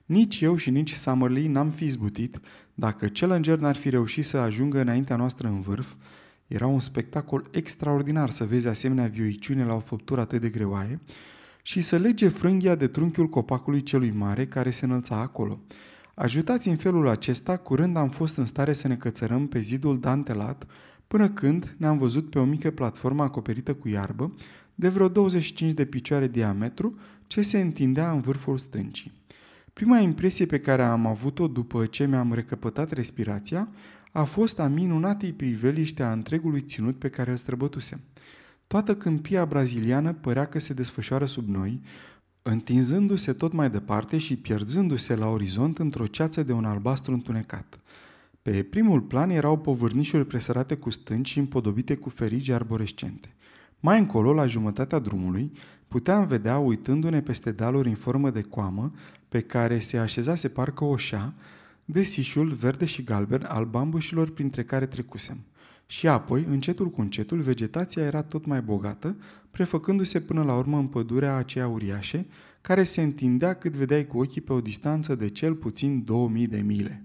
[0.05, 2.39] Nici eu și nici Summerlee n-am fi zbutit
[2.73, 5.93] dacă Challenger n-ar fi reușit să ajungă înaintea noastră în vârf.
[6.47, 10.99] Era un spectacol extraordinar să vezi asemenea vioiciune la o făptură atât de greoaie
[11.61, 15.59] și să lege frânghia de trunchiul copacului celui mare care se înălța acolo.
[16.13, 20.65] Ajutați în felul acesta, curând am fost în stare să ne cățărăm pe zidul dantelat,
[21.07, 24.31] până când ne-am văzut pe o mică platformă acoperită cu iarbă,
[24.75, 26.97] de vreo 25 de picioare diametru,
[27.27, 29.11] ce se întindea în vârful stâncii.
[29.73, 33.67] Prima impresie pe care am avut-o după ce mi-am recăpătat respirația
[34.11, 37.99] a fost a minunatei priveliște a întregului ținut pe care îl străbătusem.
[38.67, 41.81] Toată câmpia braziliană părea că se desfășoară sub noi,
[42.41, 47.79] întinzându-se tot mai departe și pierzându-se la orizont într-o ceață de un albastru întunecat.
[48.45, 53.35] Pe primul plan erau povârnișuri presărate cu stânci și împodobite cu ferigi arborescente.
[53.79, 55.51] Mai încolo, la jumătatea drumului,
[55.87, 58.91] puteam vedea, uitându-ne peste daluri în formă de coamă,
[59.29, 61.33] pe care se așezase parcă o șa,
[61.85, 65.37] desișul verde și galben al bambușilor printre care trecusem.
[65.85, 69.17] Și apoi, încetul cu încetul, vegetația era tot mai bogată,
[69.51, 72.25] prefăcându-se până la urmă în pădurea aceea uriașe,
[72.61, 76.61] care se întindea cât vedeai cu ochii pe o distanță de cel puțin 2000 de
[76.61, 77.04] mile.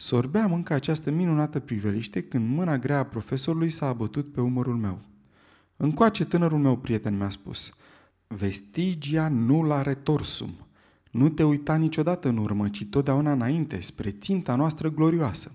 [0.00, 4.98] Sorbeam încă această minunată priveliște când mâna grea a profesorului s-a abătut pe umărul meu.
[5.76, 7.72] Încoace tânărul meu prieten mi-a spus,
[8.26, 10.66] Vestigia nulla retorsum.
[11.10, 15.52] Nu te uita niciodată în urmă, ci totdeauna înainte, spre ținta noastră glorioasă.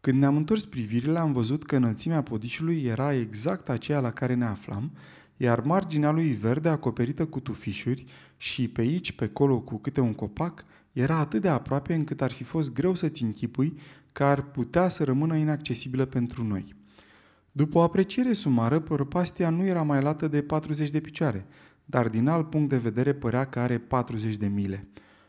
[0.00, 4.44] Când ne-am întors privirile, am văzut că înălțimea podișului era exact aceea la care ne
[4.44, 4.92] aflam,
[5.36, 8.04] iar marginea lui verde acoperită cu tufișuri
[8.36, 10.64] și pe aici, pe colo, cu câte un copac,
[10.98, 13.78] era atât de aproape încât ar fi fost greu să-ți închipui
[14.12, 16.74] că ar putea să rămână inaccesibilă pentru noi.
[17.52, 21.46] După o apreciere sumară, prăpastia nu era mai lată de 40 de picioare,
[21.84, 24.88] dar din alt punct de vedere părea că are 40 de mile.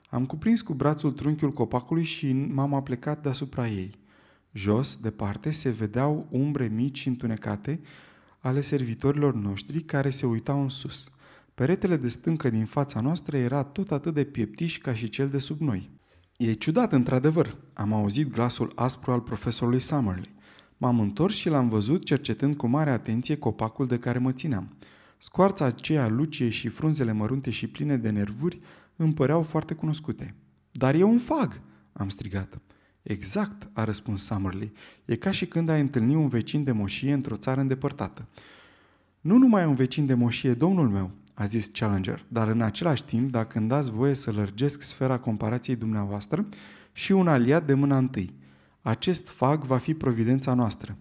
[0.10, 3.92] Am cuprins cu brațul trunchiul copacului și m-am aplecat deasupra ei.
[4.52, 7.80] Jos, departe, se vedeau umbre mici și întunecate
[8.40, 11.12] ale servitorilor noștri care se uitau în sus.
[11.58, 15.38] Peretele de stâncă din fața noastră era tot atât de pieptiș ca și cel de
[15.38, 15.90] sub noi.
[16.38, 20.36] E ciudat, într-adevăr, am auzit glasul aspru al profesorului Summerley.
[20.78, 24.78] M-am întors și l-am văzut cercetând cu mare atenție copacul de care mă țineam.
[25.18, 28.60] Scoarța aceea lucie și frunzele mărunte și pline de nervuri
[28.96, 30.36] îmi păreau foarte cunoscute.
[30.72, 31.62] Dar e un fag!"
[31.94, 32.62] am strigat.
[33.02, 34.72] Exact, a răspuns Summerlee.
[35.06, 38.28] E ca și când ai întâlni un vecin de moșie într-o țară îndepărtată.
[39.22, 43.32] Nu numai un vecin de moșie, domnul meu, a zis Challenger, dar în același timp,
[43.32, 46.46] dacă îmi dați voie să lărgesc sfera comparației dumneavoastră,
[46.92, 48.34] și un aliat de mâna întâi.
[48.82, 50.98] Acest fag va fi providența noastră.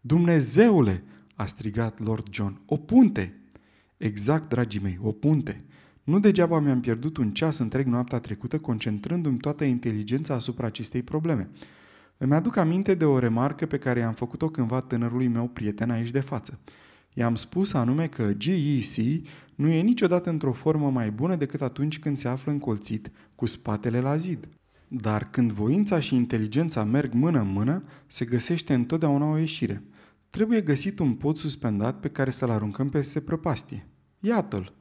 [0.00, 1.04] Dumnezeule,
[1.34, 3.34] a strigat Lord John, o punte!
[3.96, 5.64] Exact, dragii mei, o punte.
[6.04, 11.48] Nu degeaba mi-am pierdut un ceas întreg noaptea trecută concentrându-mi toată inteligența asupra acestei probleme.
[12.16, 16.10] Îmi aduc aminte de o remarcă pe care i-am făcut-o cândva tânărului meu prieten aici
[16.10, 16.58] de față.
[17.18, 22.18] I-am spus anume că GEC nu e niciodată într-o formă mai bună decât atunci când
[22.18, 24.48] se află încolțit cu spatele la zid.
[24.88, 29.82] Dar când voința și inteligența merg mână în mână, se găsește întotdeauna o ieșire.
[30.30, 33.86] Trebuie găsit un pod suspendat pe care să-l aruncăm peste prăpastie.
[34.20, 34.72] Iată-l!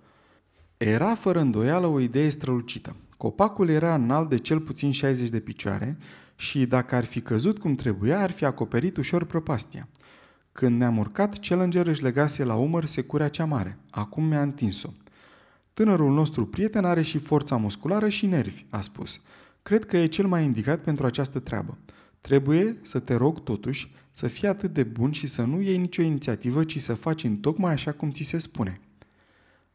[0.78, 2.96] Era fără îndoială o idee strălucită.
[3.18, 5.98] Copacul era înalt de cel puțin 60 de picioare
[6.36, 9.88] și dacă ar fi căzut cum trebuia, ar fi acoperit ușor prăpastia.
[10.60, 13.78] Când ne-am urcat, Challenger își legase la umăr securea cea mare.
[13.90, 14.90] Acum mi-a întins-o.
[15.74, 19.22] Tânărul nostru prieten are și forța musculară și nervi, a spus.
[19.64, 21.78] Cred că e cel mai indicat pentru această treabă.
[22.22, 26.02] Trebuie să te rog totuși să fii atât de bun și să nu iei nicio
[26.02, 28.82] inițiativă, ci să faci în tocmai așa cum ți se spune.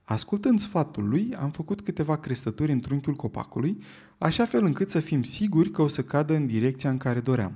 [0.05, 3.83] Ascultând sfatul lui, am făcut câteva crestături în trunchiul copacului,
[4.19, 7.53] așa fel încât să fim siguri că o să cadă în direcția în care doream.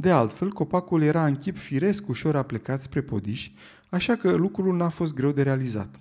[0.00, 3.50] De altfel, copacul era în chip firesc ușor aplecat spre podiș,
[3.88, 6.00] așa că lucrul n-a fost greu de realizat.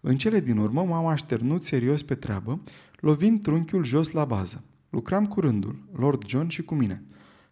[0.00, 2.60] În cele din urmă m-am așternut serios pe treabă,
[3.00, 4.62] lovind trunchiul jos la bază.
[4.90, 7.04] Lucram cu rândul, Lord John și cu mine.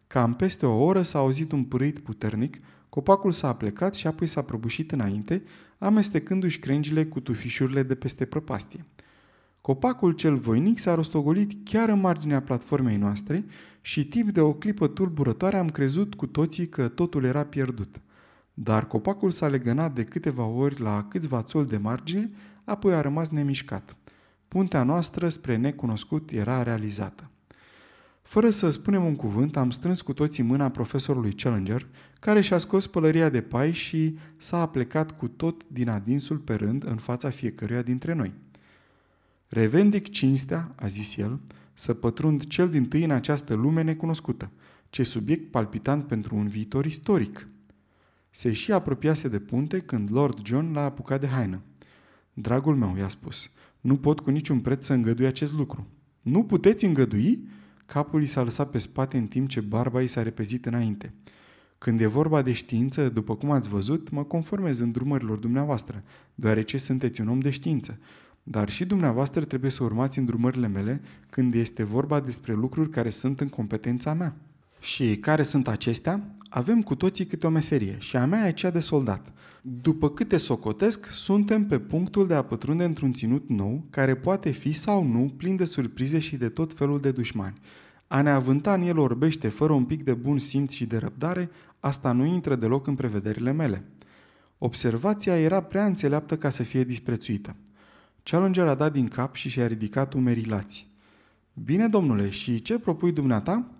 [0.06, 4.42] Cam peste o oră s-a auzit un pârâit puternic, copacul s-a aplecat și apoi s-a
[4.42, 5.42] prăbușit înainte,
[5.78, 8.84] amestecându-și crengile cu tufișurile de peste prăpastie.
[9.66, 13.44] Copacul cel voinic s-a rostogolit chiar în marginea platformei noastre
[13.80, 18.00] și tip de o clipă tulburătoare am crezut cu toții că totul era pierdut.
[18.54, 22.30] Dar copacul s-a legănat de câteva ori la câțiva țoli de margine,
[22.64, 23.96] apoi a rămas nemișcat.
[24.48, 27.26] Puntea noastră spre necunoscut era realizată.
[28.22, 31.86] Fără să spunem un cuvânt, am strâns cu toții mâna profesorului Challenger,
[32.20, 36.84] care și-a scos pălăria de pai și s-a aplecat cu tot din adinsul pe rând
[36.86, 38.43] în fața fiecăruia dintre noi.
[39.48, 41.40] Revendic cinstea, a zis el,
[41.72, 44.50] să pătrund cel din tâi în această lume necunoscută,
[44.90, 47.48] ce subiect palpitant pentru un viitor istoric.
[48.30, 51.60] Se și apropiase de punte când Lord John l-a apucat de haină.
[52.32, 55.86] Dragul meu, i-a spus, nu pot cu niciun preț să îngădui acest lucru.
[56.22, 57.48] Nu puteți îngădui?
[57.86, 61.14] Capul i s-a lăsat pe spate în timp ce barba i s-a repezit înainte.
[61.78, 66.02] Când e vorba de știință, după cum ați văzut, mă conformez îndrumărilor dumneavoastră,
[66.34, 67.98] deoarece sunteți un om de știință.
[68.46, 73.40] Dar și dumneavoastră trebuie să urmați îndrumările mele când este vorba despre lucruri care sunt
[73.40, 74.36] în competența mea.
[74.80, 76.36] Și care sunt acestea?
[76.48, 79.32] Avem cu toții câte o meserie și a mea e cea de soldat.
[79.62, 84.72] După câte socotesc, suntem pe punctul de a pătrunde într-un ținut nou, care poate fi
[84.72, 87.54] sau nu plin de surprize și de tot felul de dușmani.
[88.06, 91.50] A ne avânta în el orbește fără un pic de bun simț și de răbdare,
[91.80, 93.84] asta nu intră deloc în prevederile mele.
[94.58, 97.56] Observația era prea înțeleaptă ca să fie disprețuită.
[98.24, 100.88] Challenger a dat din cap și și-a ridicat umerii lați.
[101.64, 103.70] Bine, domnule, și ce propui dumneata?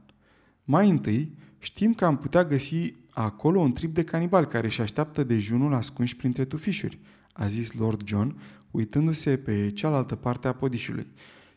[0.64, 5.24] Mai întâi, știm că am putea găsi acolo un trip de canibali care își așteaptă
[5.24, 6.98] dejunul ascunși printre tufișuri,
[7.32, 8.40] a zis Lord John,
[8.70, 11.06] uitându-se pe cealaltă parte a podișului.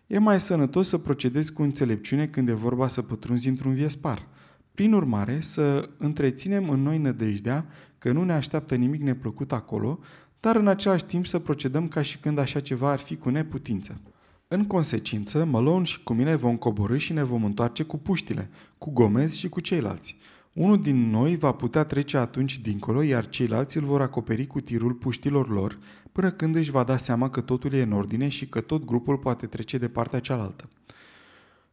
[0.07, 4.27] E mai sănătos să procedezi cu înțelepciune când e vorba să pătrunzi într-un viespar.
[4.71, 7.65] Prin urmare, să întreținem în noi nădejdea
[7.97, 9.99] că nu ne așteaptă nimic neplăcut acolo,
[10.39, 14.01] dar în același timp să procedăm ca și când așa ceva ar fi cu neputință.
[14.47, 18.91] În consecință, Malone și cu mine vom coborâ și ne vom întoarce cu puștile, cu
[18.91, 20.17] Gomez și cu ceilalți.
[20.53, 24.93] Unul din noi va putea trece atunci dincolo, iar ceilalți îl vor acoperi cu tirul
[24.93, 25.79] puștilor lor,
[26.11, 29.17] până când își va da seama că totul e în ordine și că tot grupul
[29.17, 30.69] poate trece de partea cealaltă.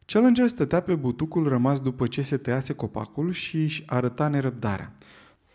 [0.05, 4.93] Challenger stătea pe butucul rămas după ce se tăiase copacul și își arăta nerăbdarea.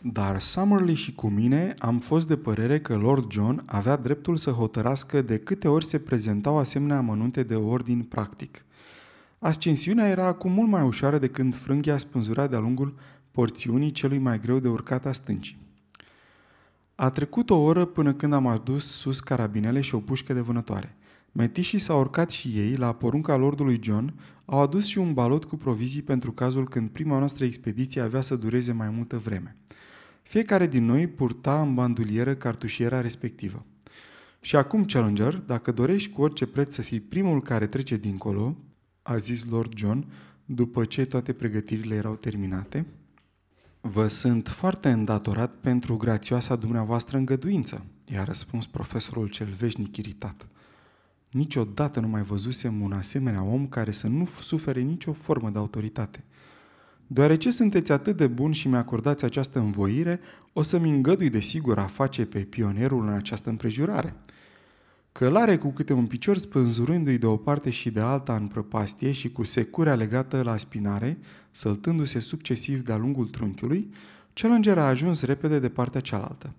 [0.02, 4.52] Dar Summerlee și cu mine am fost de părere că Lord John avea dreptul să
[4.52, 8.66] hotărască de câte ori se prezentau asemenea amănunte de ordin practic.
[9.40, 12.96] Ascensiunea era acum mult mai ușoară de când frânghia spânzura de-a lungul
[13.32, 15.58] porțiunii celui mai greu de urcat a stâncii.
[16.96, 20.96] A trecut o oră până când am adus sus carabinele și o pușcă de vânătoare.
[21.32, 24.14] Metișii s-au urcat și ei, la porunca lordului John,
[24.46, 28.36] au adus și un balot cu provizii pentru cazul când prima noastră expediție avea să
[28.36, 29.56] dureze mai multă vreme.
[30.30, 33.66] Fiecare din noi purta în bandulieră cartușiera respectivă.
[34.42, 38.58] Și acum, Challenger, dacă dorești cu orice preț să fii primul care trece dincolo,
[39.02, 40.12] a zis Lord John,
[40.46, 42.86] după ce toate pregătirile erau terminate,
[43.82, 50.48] Vă sunt foarte îndatorat pentru grațioasa dumneavoastră îngăduință, i-a răspuns profesorul cel veșnic iritat.
[51.32, 56.24] Niciodată nu mai văzusem un asemenea om care să nu sufere nicio formă de autoritate.
[57.12, 60.20] Deoarece sunteți atât de bun și mi-acordați această învoire,
[60.54, 64.16] o să-mi îngădui de sigur a face pe pionierul în această împrejurare.
[65.12, 69.32] Călare cu câte un picior spânzurându-i de o parte și de alta în prăpastie și
[69.32, 71.18] cu securea legată la spinare,
[71.52, 73.90] săltându-se succesiv de-a lungul trunchiului,
[74.34, 76.54] Challenger a ajuns repede de partea cealaltă.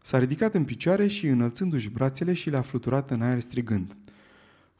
[0.00, 3.96] S-a ridicat în picioare și înălțându-și brațele și le-a fluturat în aer strigând.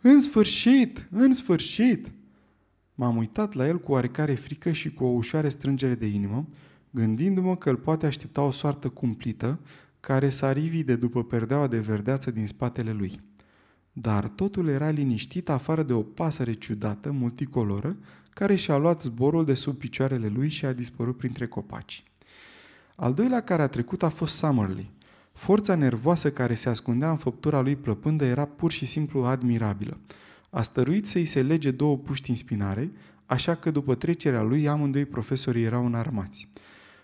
[0.01, 1.09] În sfârșit!
[1.11, 2.13] În sfârșit!
[2.95, 6.47] M-am uitat la el cu oarecare frică și cu o ușoară strângere de inimă,
[6.91, 9.61] gândindu-mă că îl poate aștepta o soartă cumplită,
[10.01, 10.53] care s-a
[10.85, 13.21] de după perdeaua de verdeață din spatele lui.
[13.93, 17.97] Dar totul era liniștit afară de o pasăre ciudată, multicoloră,
[18.31, 22.05] care și-a luat zborul de sub picioarele lui și a dispărut printre copaci.
[22.97, 24.91] Al doilea care a trecut a fost Summerlee.
[25.33, 29.99] Forța nervoasă care se ascundea în făptura lui plăpândă era pur și simplu admirabilă.
[30.55, 32.93] A stăruit să-i se lege două puști în spinare,
[33.27, 36.49] așa că după trecerea lui amândoi profesorii erau înarmați.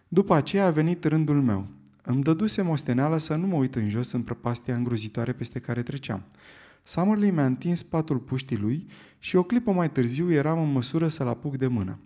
[0.08, 1.66] După aceea a venit rândul meu.
[2.02, 6.24] Îmi dăduse mosteneala să nu mă uit în jos în prăpastia îngrozitoare peste care treceam.
[6.82, 8.86] Summerlee mi-a întins patul puștii lui
[9.18, 11.98] și o clipă mai târziu eram în măsură să-l apuc de mână.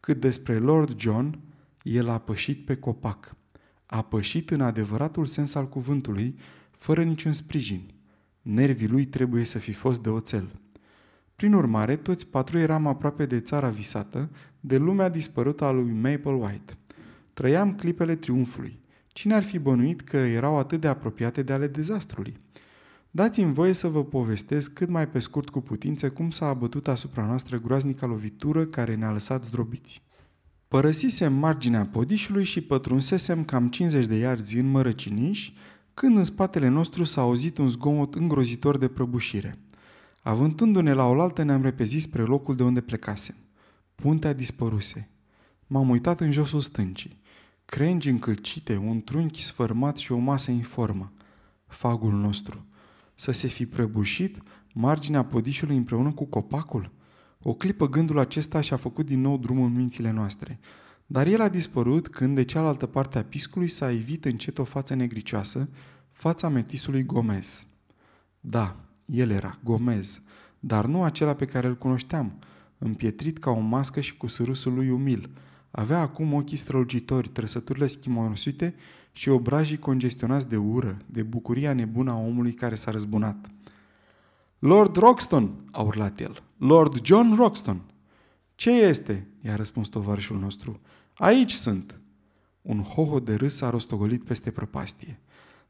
[0.00, 1.38] Cât despre Lord John,
[1.82, 3.36] el a pășit pe copac.
[3.86, 6.38] A pășit în adevăratul sens al cuvântului,
[6.70, 7.90] fără niciun sprijin.
[8.42, 10.48] Nervii lui trebuie să fi fost de oțel.
[11.38, 14.30] Prin urmare, toți patru eram aproape de țara visată,
[14.60, 16.76] de lumea dispărută a lui Maple White.
[17.32, 18.78] Trăiam clipele triumfului.
[19.06, 22.36] Cine ar fi bănuit că erau atât de apropiate de ale dezastrului?
[23.10, 27.26] Dați-mi voie să vă povestesc cât mai pe scurt cu putință cum s-a abătut asupra
[27.26, 30.02] noastră groaznica lovitură care ne-a lăsat zdrobiți.
[30.68, 35.52] Părăsisem marginea podișului și pătrunsesem cam 50 de iarzi în mărăciniș,
[35.94, 39.58] când în spatele nostru s-a auzit un zgomot îngrozitor de prăbușire.
[40.28, 43.34] Avântându-ne la oaltă, ne-am repezit spre locul de unde plecasem.
[43.94, 45.08] Puntea dispăruse.
[45.66, 47.20] M-am uitat în josul stâncii.
[47.64, 51.12] Crengi încălcite, un trunchi sfărmat și o masă informă.
[51.66, 52.66] Fagul nostru.
[53.14, 54.38] Să se fi prăbușit
[54.72, 56.92] marginea podișului împreună cu copacul?
[57.42, 60.60] O clipă gândul acesta și-a făcut din nou drumul în mințile noastre.
[61.06, 64.94] Dar el a dispărut când de cealaltă parte a piscului s-a evit încet o față
[64.94, 65.68] negricioasă,
[66.10, 67.66] fața metisului Gomez.
[68.40, 70.22] Da, el era, Gomez,
[70.60, 72.32] dar nu acela pe care îl cunoșteam,
[72.78, 75.30] împietrit ca o mască și cu sârusul lui umil.
[75.70, 78.74] Avea acum ochii strălucitori, trăsăturile schimonosite
[79.12, 83.50] și obrajii congestionați de ură, de bucuria nebună a omului care s-a răzbunat.
[84.58, 86.42] Lord Roxton, a urlat el.
[86.56, 87.80] Lord John Roxton.
[88.54, 89.26] Ce este?
[89.40, 90.80] i-a răspuns tovarășul nostru.
[91.14, 92.00] Aici sunt.
[92.62, 95.20] Un hoho de râs a rostogolit peste prăpastie.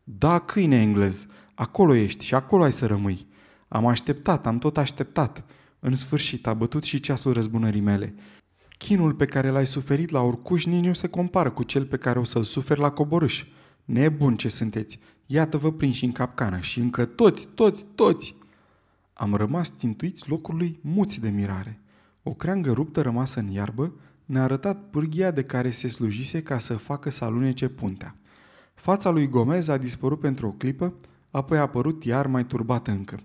[0.04, 3.26] Da, câine englez, acolo ești și acolo ai să rămâi.
[3.68, 5.44] Am așteptat, am tot așteptat.
[5.80, 8.14] În sfârșit a bătut și ceasul răzbunării mele.
[8.78, 12.18] Chinul pe care l-ai suferit la urcuș nici nu se compară cu cel pe care
[12.18, 13.44] o să-l suferi la coborâș.
[13.84, 14.98] Nebun ce sunteți!
[15.26, 18.34] Iată-vă prinși în capcană și încă toți, toți, toți!
[19.12, 21.80] Am rămas țintuiți locului muți de mirare.
[22.22, 23.92] O creangă ruptă rămasă în iarbă
[24.24, 28.14] ne-a arătat pârghia de care se slujise ca să facă să alunece puntea.
[28.74, 30.94] Fața lui Gomez a dispărut pentru o clipă,
[31.30, 33.18] apoi a apărut iar mai turbat încă.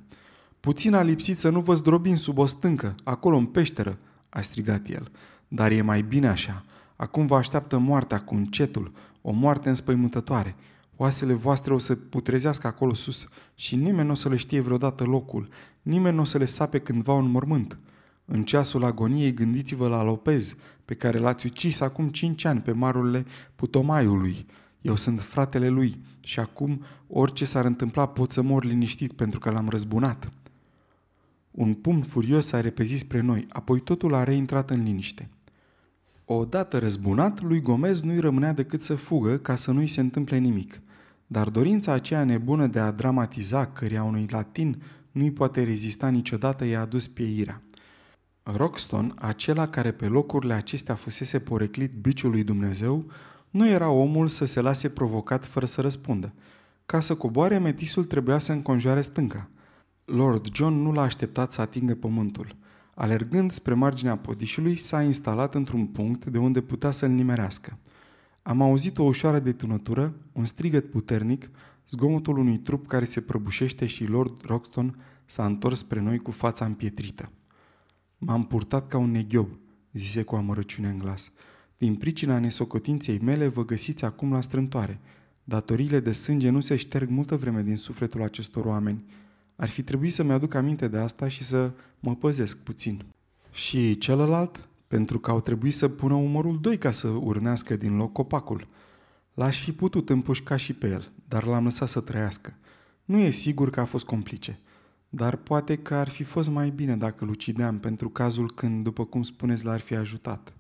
[0.63, 3.97] Puțin a lipsit să nu vă zdrobim sub o stâncă, acolo în peșteră,
[4.29, 5.11] a strigat el.
[5.47, 6.63] Dar e mai bine așa.
[6.95, 8.91] Acum vă așteaptă moartea cu încetul,
[9.21, 10.55] o moarte înspăimântătoare.
[10.95, 15.03] Oasele voastre o să putrezească acolo sus și nimeni nu o să le știe vreodată
[15.03, 15.49] locul,
[15.81, 17.77] nimeni nu o să le sape cândva un mormânt.
[18.25, 20.55] În ceasul agoniei gândiți-vă la Lopez,
[20.85, 24.45] pe care l-ați ucis acum cinci ani pe marurile Putomaiului.
[24.81, 29.49] Eu sunt fratele lui și acum orice s-ar întâmpla pot să mor liniștit pentru că
[29.49, 30.31] l-am răzbunat.
[31.55, 35.29] Un pumn furios s-a repezit spre noi, apoi totul a reintrat în liniște.
[36.25, 40.81] Odată răzbunat, lui Gomez nu-i rămânea decât să fugă ca să nu-i se întâmple nimic.
[41.27, 44.81] Dar dorința aceea nebună de a dramatiza, cărea unui latin
[45.11, 47.61] nu-i poate rezista niciodată, i-a adus pieirea.
[48.43, 53.05] Roxton, acela care pe locurile acestea fusese poreclit biciul lui Dumnezeu,
[53.49, 56.33] nu era omul să se lase provocat fără să răspundă.
[56.85, 59.49] Ca să coboare, metisul trebuia să înconjoare stânca.
[60.05, 62.55] Lord John nu l-a așteptat să atingă pământul.
[62.93, 67.77] Alergând spre marginea podișului, s-a instalat într-un punct de unde putea să-l nimerească.
[68.41, 71.49] Am auzit o ușoară detunătură, un strigăt puternic,
[71.89, 76.65] zgomotul unui trup care se prăbușește și Lord Roxton s-a întors spre noi cu fața
[76.65, 77.31] împietrită.
[78.17, 79.47] M-am purtat ca un neghiob,
[79.93, 81.31] zise cu amărăciune în glas.
[81.77, 84.99] Din pricina nesocotinței mele vă găsiți acum la strântoare.
[85.43, 89.03] Datoriile de sânge nu se șterg multă vreme din sufletul acestor oameni.
[89.55, 93.05] Ar fi trebuit să-mi aduc aminte de asta și să mă păzesc puțin.
[93.51, 94.67] Și celălalt?
[94.87, 98.67] Pentru că au trebuit să pună umărul doi ca să urnească din loc copacul.
[99.33, 102.53] L-aș fi putut împușca și pe el, dar l-am lăsat să trăiască.
[103.05, 104.59] Nu e sigur că a fost complice.
[105.09, 109.05] Dar poate că ar fi fost mai bine dacă îl ucideam pentru cazul când, după
[109.05, 110.53] cum spuneți, l-ar fi ajutat.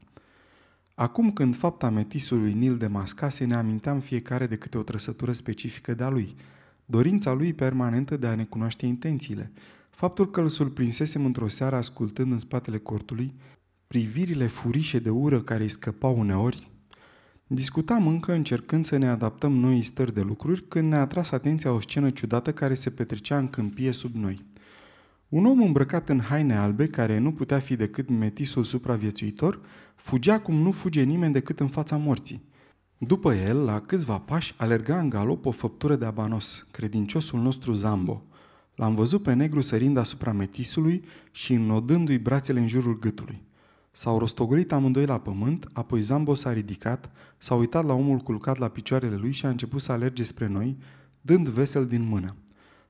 [0.95, 5.93] Acum când fapta metisului Nil de mascase, ne aminteam fiecare de câte o trăsătură specifică
[5.93, 6.35] de-a lui.
[6.85, 9.51] Dorința lui permanentă de a ne cunoaște intențiile.
[9.89, 13.33] Faptul că îl surprinsesem într-o seară ascultând în spatele cortului,
[13.87, 16.71] privirile furișe de ură care îi scăpau uneori,
[17.47, 21.79] Discutam încă încercând să ne adaptăm noi stări de lucruri când ne-a atras atenția o
[21.79, 24.45] scenă ciudată care se petrecea în câmpie sub noi.
[25.29, 29.61] Un om îmbrăcat în haine albe, care nu putea fi decât metisul supraviețuitor,
[29.95, 32.43] fugea cum nu fuge nimeni decât în fața morții.
[33.07, 38.23] După el, la câțiva pași, alerga în galop o făptură de abanos, credinciosul nostru Zambo.
[38.75, 43.43] L-am văzut pe negru sărind asupra metisului și înodându-i brațele în jurul gâtului.
[43.91, 48.67] S-au rostogolit amândoi la pământ, apoi Zambo s-a ridicat, s-a uitat la omul culcat la
[48.67, 50.77] picioarele lui și a început să alerge spre noi,
[51.21, 52.35] dând vesel din mână.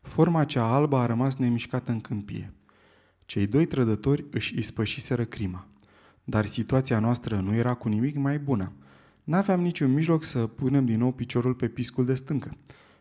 [0.01, 2.53] Forma cea albă a rămas nemișcată în câmpie.
[3.25, 5.67] Cei doi trădători își ispășiseră crima.
[6.23, 8.71] Dar situația noastră nu era cu nimic mai bună.
[9.23, 12.57] N-aveam niciun mijloc să punem din nou piciorul pe piscul de stâncă.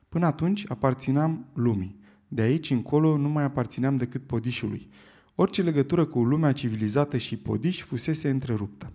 [0.08, 2.00] Până atunci aparțineam lumii.
[2.28, 4.88] De aici încolo nu mai aparțineam decât podișului–
[5.34, 8.92] Orice legătură cu lumea civilizată și podiși fusese întreruptă.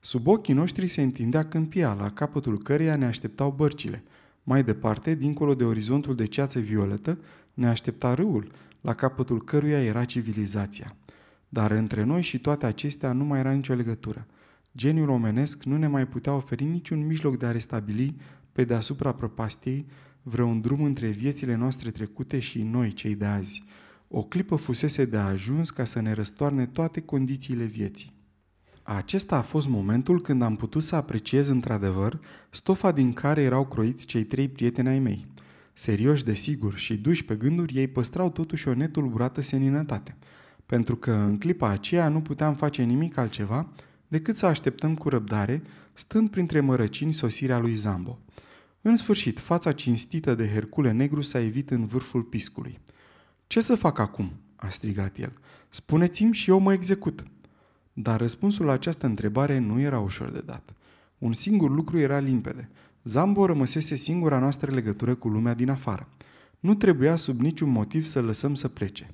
[0.00, 4.02] Sub ochii noștri se întindea câmpia, la capătul căreia ne așteptau bărcile.
[4.42, 7.18] Mai departe, dincolo de orizontul de ceață violetă,
[7.54, 10.96] ne aștepta râul, la capătul căruia era civilizația.
[11.48, 14.26] Dar între noi și toate acestea nu mai era nicio legătură.
[14.76, 18.16] Geniul omenesc nu ne mai putea oferi niciun mijloc de a restabili
[18.52, 19.86] pe deasupra prăpastiei
[20.22, 23.62] vreun drum între viețile noastre trecute și noi, cei de azi–
[24.12, 28.12] o clipă fusese de ajuns ca să ne răstoarne toate condițiile vieții.
[28.82, 34.06] Acesta a fost momentul când am putut să apreciez într-adevăr stofa din care erau croiți
[34.06, 35.26] cei trei prieteni ai mei.
[35.72, 40.16] Serioși, desigur, și duși pe gânduri, ei păstrau totuși o netulburată seninătate,
[40.66, 43.68] pentru că în clipa aceea nu puteam face nimic altceva
[44.10, 48.18] decât să așteptăm cu răbdare, stând printre mărăcini sosirea lui Zambo.
[48.80, 52.78] În sfârșit, fața cinstită de Hercule Negru s-a evit în vârful piscului.
[53.46, 55.32] Ce să fac acum?" a strigat el.
[55.68, 57.24] Spuneți-mi și eu mă execut."
[57.92, 60.72] Dar răspunsul la această întrebare nu era ușor de dat.
[61.18, 62.68] Un singur lucru era limpede.
[63.04, 66.08] Zambo rămăsese singura noastră legătură cu lumea din afară.
[66.60, 69.10] Nu trebuia sub niciun motiv să lăsăm să plece.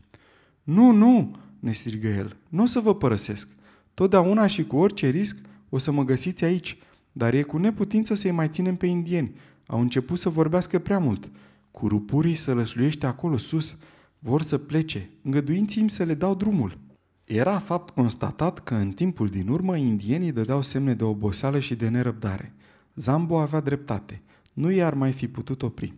[0.62, 3.48] Nu, nu, ne strigă el, nu o să vă părăsesc.
[3.96, 5.36] Totdeauna și cu orice risc
[5.68, 6.78] o să mă găsiți aici,
[7.12, 9.34] dar e cu neputință să-i mai ținem pe indieni.
[9.66, 11.30] Au început să vorbească prea mult.
[11.70, 13.76] Cu rupurii să lăsluiește acolo sus.
[14.18, 15.10] Vor să plece.
[15.22, 16.78] Îngăduinți-mi să le dau drumul.
[17.24, 21.88] Era fapt constatat că în timpul din urmă indienii dădeau semne de oboseală și de
[21.88, 22.54] nerăbdare.
[22.94, 24.22] Zambo avea dreptate.
[24.52, 25.94] Nu i-ar mai fi putut opri.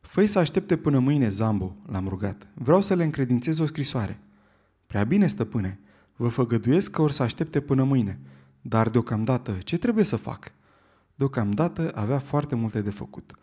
[0.00, 2.46] Făi să aștepte până mâine, Zambo, l-am rugat.
[2.54, 4.18] Vreau să le încredințez o scrisoare.
[4.86, 5.78] Prea bine, stăpâne.
[6.16, 8.20] Vă făgăduiesc că or să aștepte până mâine.
[8.60, 10.52] Dar deocamdată, ce trebuie să fac?
[11.14, 13.34] Deocamdată avea foarte multe de făcut.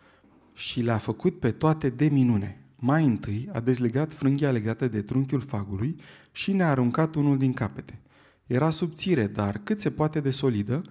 [0.54, 2.56] Și le-a făcut pe toate de minune.
[2.76, 5.96] Mai întâi a dezlegat frânghia legată de trunchiul fagului
[6.32, 8.00] și ne-a aruncat unul din capete.
[8.46, 10.82] Era subțire, dar cât se poate de solidă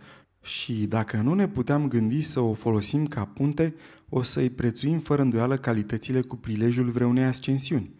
[0.41, 3.75] și dacă nu ne puteam gândi să o folosim ca punte,
[4.09, 7.91] o să-i prețuim fără îndoială calitățile cu prilejul vreunei ascensiuni.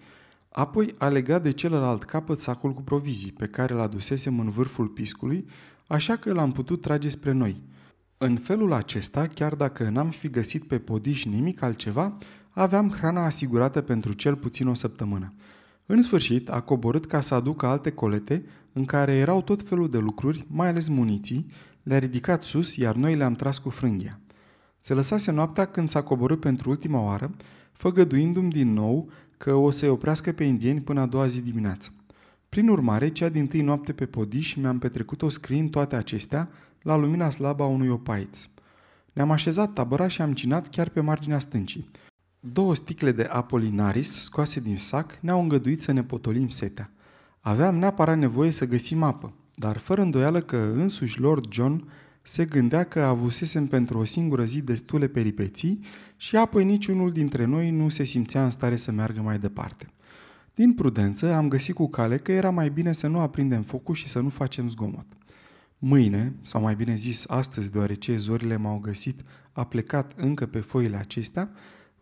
[0.54, 4.88] Apoi a legat de celălalt capăt sacul cu provizii, pe care l adusesem în vârful
[4.88, 5.45] piscului,
[5.88, 7.62] așa că l-am putut trage spre noi.
[8.18, 12.18] În felul acesta, chiar dacă n-am fi găsit pe podiș nimic altceva,
[12.49, 15.34] aveam hrana asigurată pentru cel puțin o săptămână.
[15.86, 19.97] În sfârșit, a coborât ca să aducă alte colete în care erau tot felul de
[19.97, 21.52] lucruri, mai ales muniții,
[21.84, 24.20] le-a ridicat sus, iar noi le-am tras cu frânghia.
[24.78, 27.32] Se lăsase noaptea când s-a coborât pentru ultima oară,
[27.72, 29.10] făgăduindu-mi din nou
[29.41, 31.93] că o să-i oprească pe indieni până a doua zi dimineață.
[32.49, 36.49] Prin urmare, cea din tâi noapte pe podiș mi-am petrecut-o scriind toate acestea
[36.81, 38.39] la lumina slabă a unui opaiț.
[39.13, 41.89] Ne-am așezat tabăra și am cinat chiar pe marginea stâncii.
[42.39, 46.91] Două sticle de apolinaris scoase din sac ne-au îngăduit să ne potolim setea.
[47.39, 51.89] Aveam neapărat nevoie să găsim apă, dar fără îndoială că însuși Lord John
[52.22, 55.80] se gândea că avusesem pentru o singură zi destule peripeții
[56.17, 59.88] și apoi niciunul dintre noi nu se simțea în stare să meargă mai departe.
[60.55, 64.07] Din prudență am găsit cu cale că era mai bine să nu aprindem focul și
[64.07, 65.05] să nu facem zgomot.
[65.80, 70.97] Mâine, sau mai bine zis astăzi, deoarece zorile m-au găsit a plecat încă pe foile
[70.97, 71.51] acestea,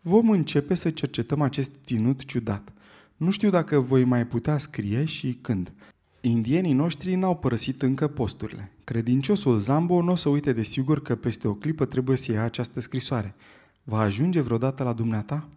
[0.00, 2.72] vom începe să cercetăm acest ținut ciudat.
[3.16, 5.72] Nu știu dacă voi mai putea scrie și când.
[6.20, 8.72] Indienii noștri n-au părăsit încă posturile.
[8.90, 12.42] Credinciosul Zambo nu o să uite de sigur că peste o clipă trebuie să ia
[12.42, 13.34] această scrisoare.
[13.82, 15.48] Va ajunge vreodată la dumneata?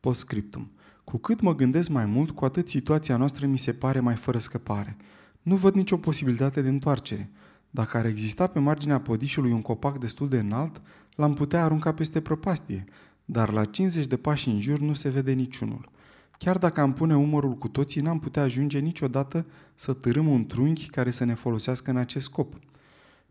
[0.00, 0.70] Postscriptum.
[1.04, 4.38] Cu cât mă gândesc mai mult, cu atât situația noastră mi se pare mai fără
[4.38, 4.96] scăpare.
[5.42, 7.30] Nu văd nicio posibilitate de întoarcere.
[7.70, 10.82] Dacă ar exista pe marginea podișului un copac destul de înalt,
[11.14, 12.84] l-am putea arunca peste prăpastie,
[13.24, 15.90] dar la 50 de pași în jur nu se vede niciunul.
[16.38, 20.90] Chiar dacă am pune umărul cu toții, n-am putea ajunge niciodată să târâm un trunchi
[20.90, 22.54] care să ne folosească în acest scop.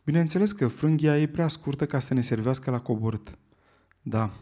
[0.04, 3.38] Bineînțeles că frânghia e prea scurtă ca să ne servească la coborât.
[4.02, 4.34] Da,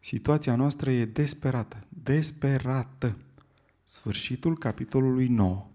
[0.00, 3.16] situația noastră e desperată, desperată.
[3.84, 5.66] Sfârșitul capitolului 9.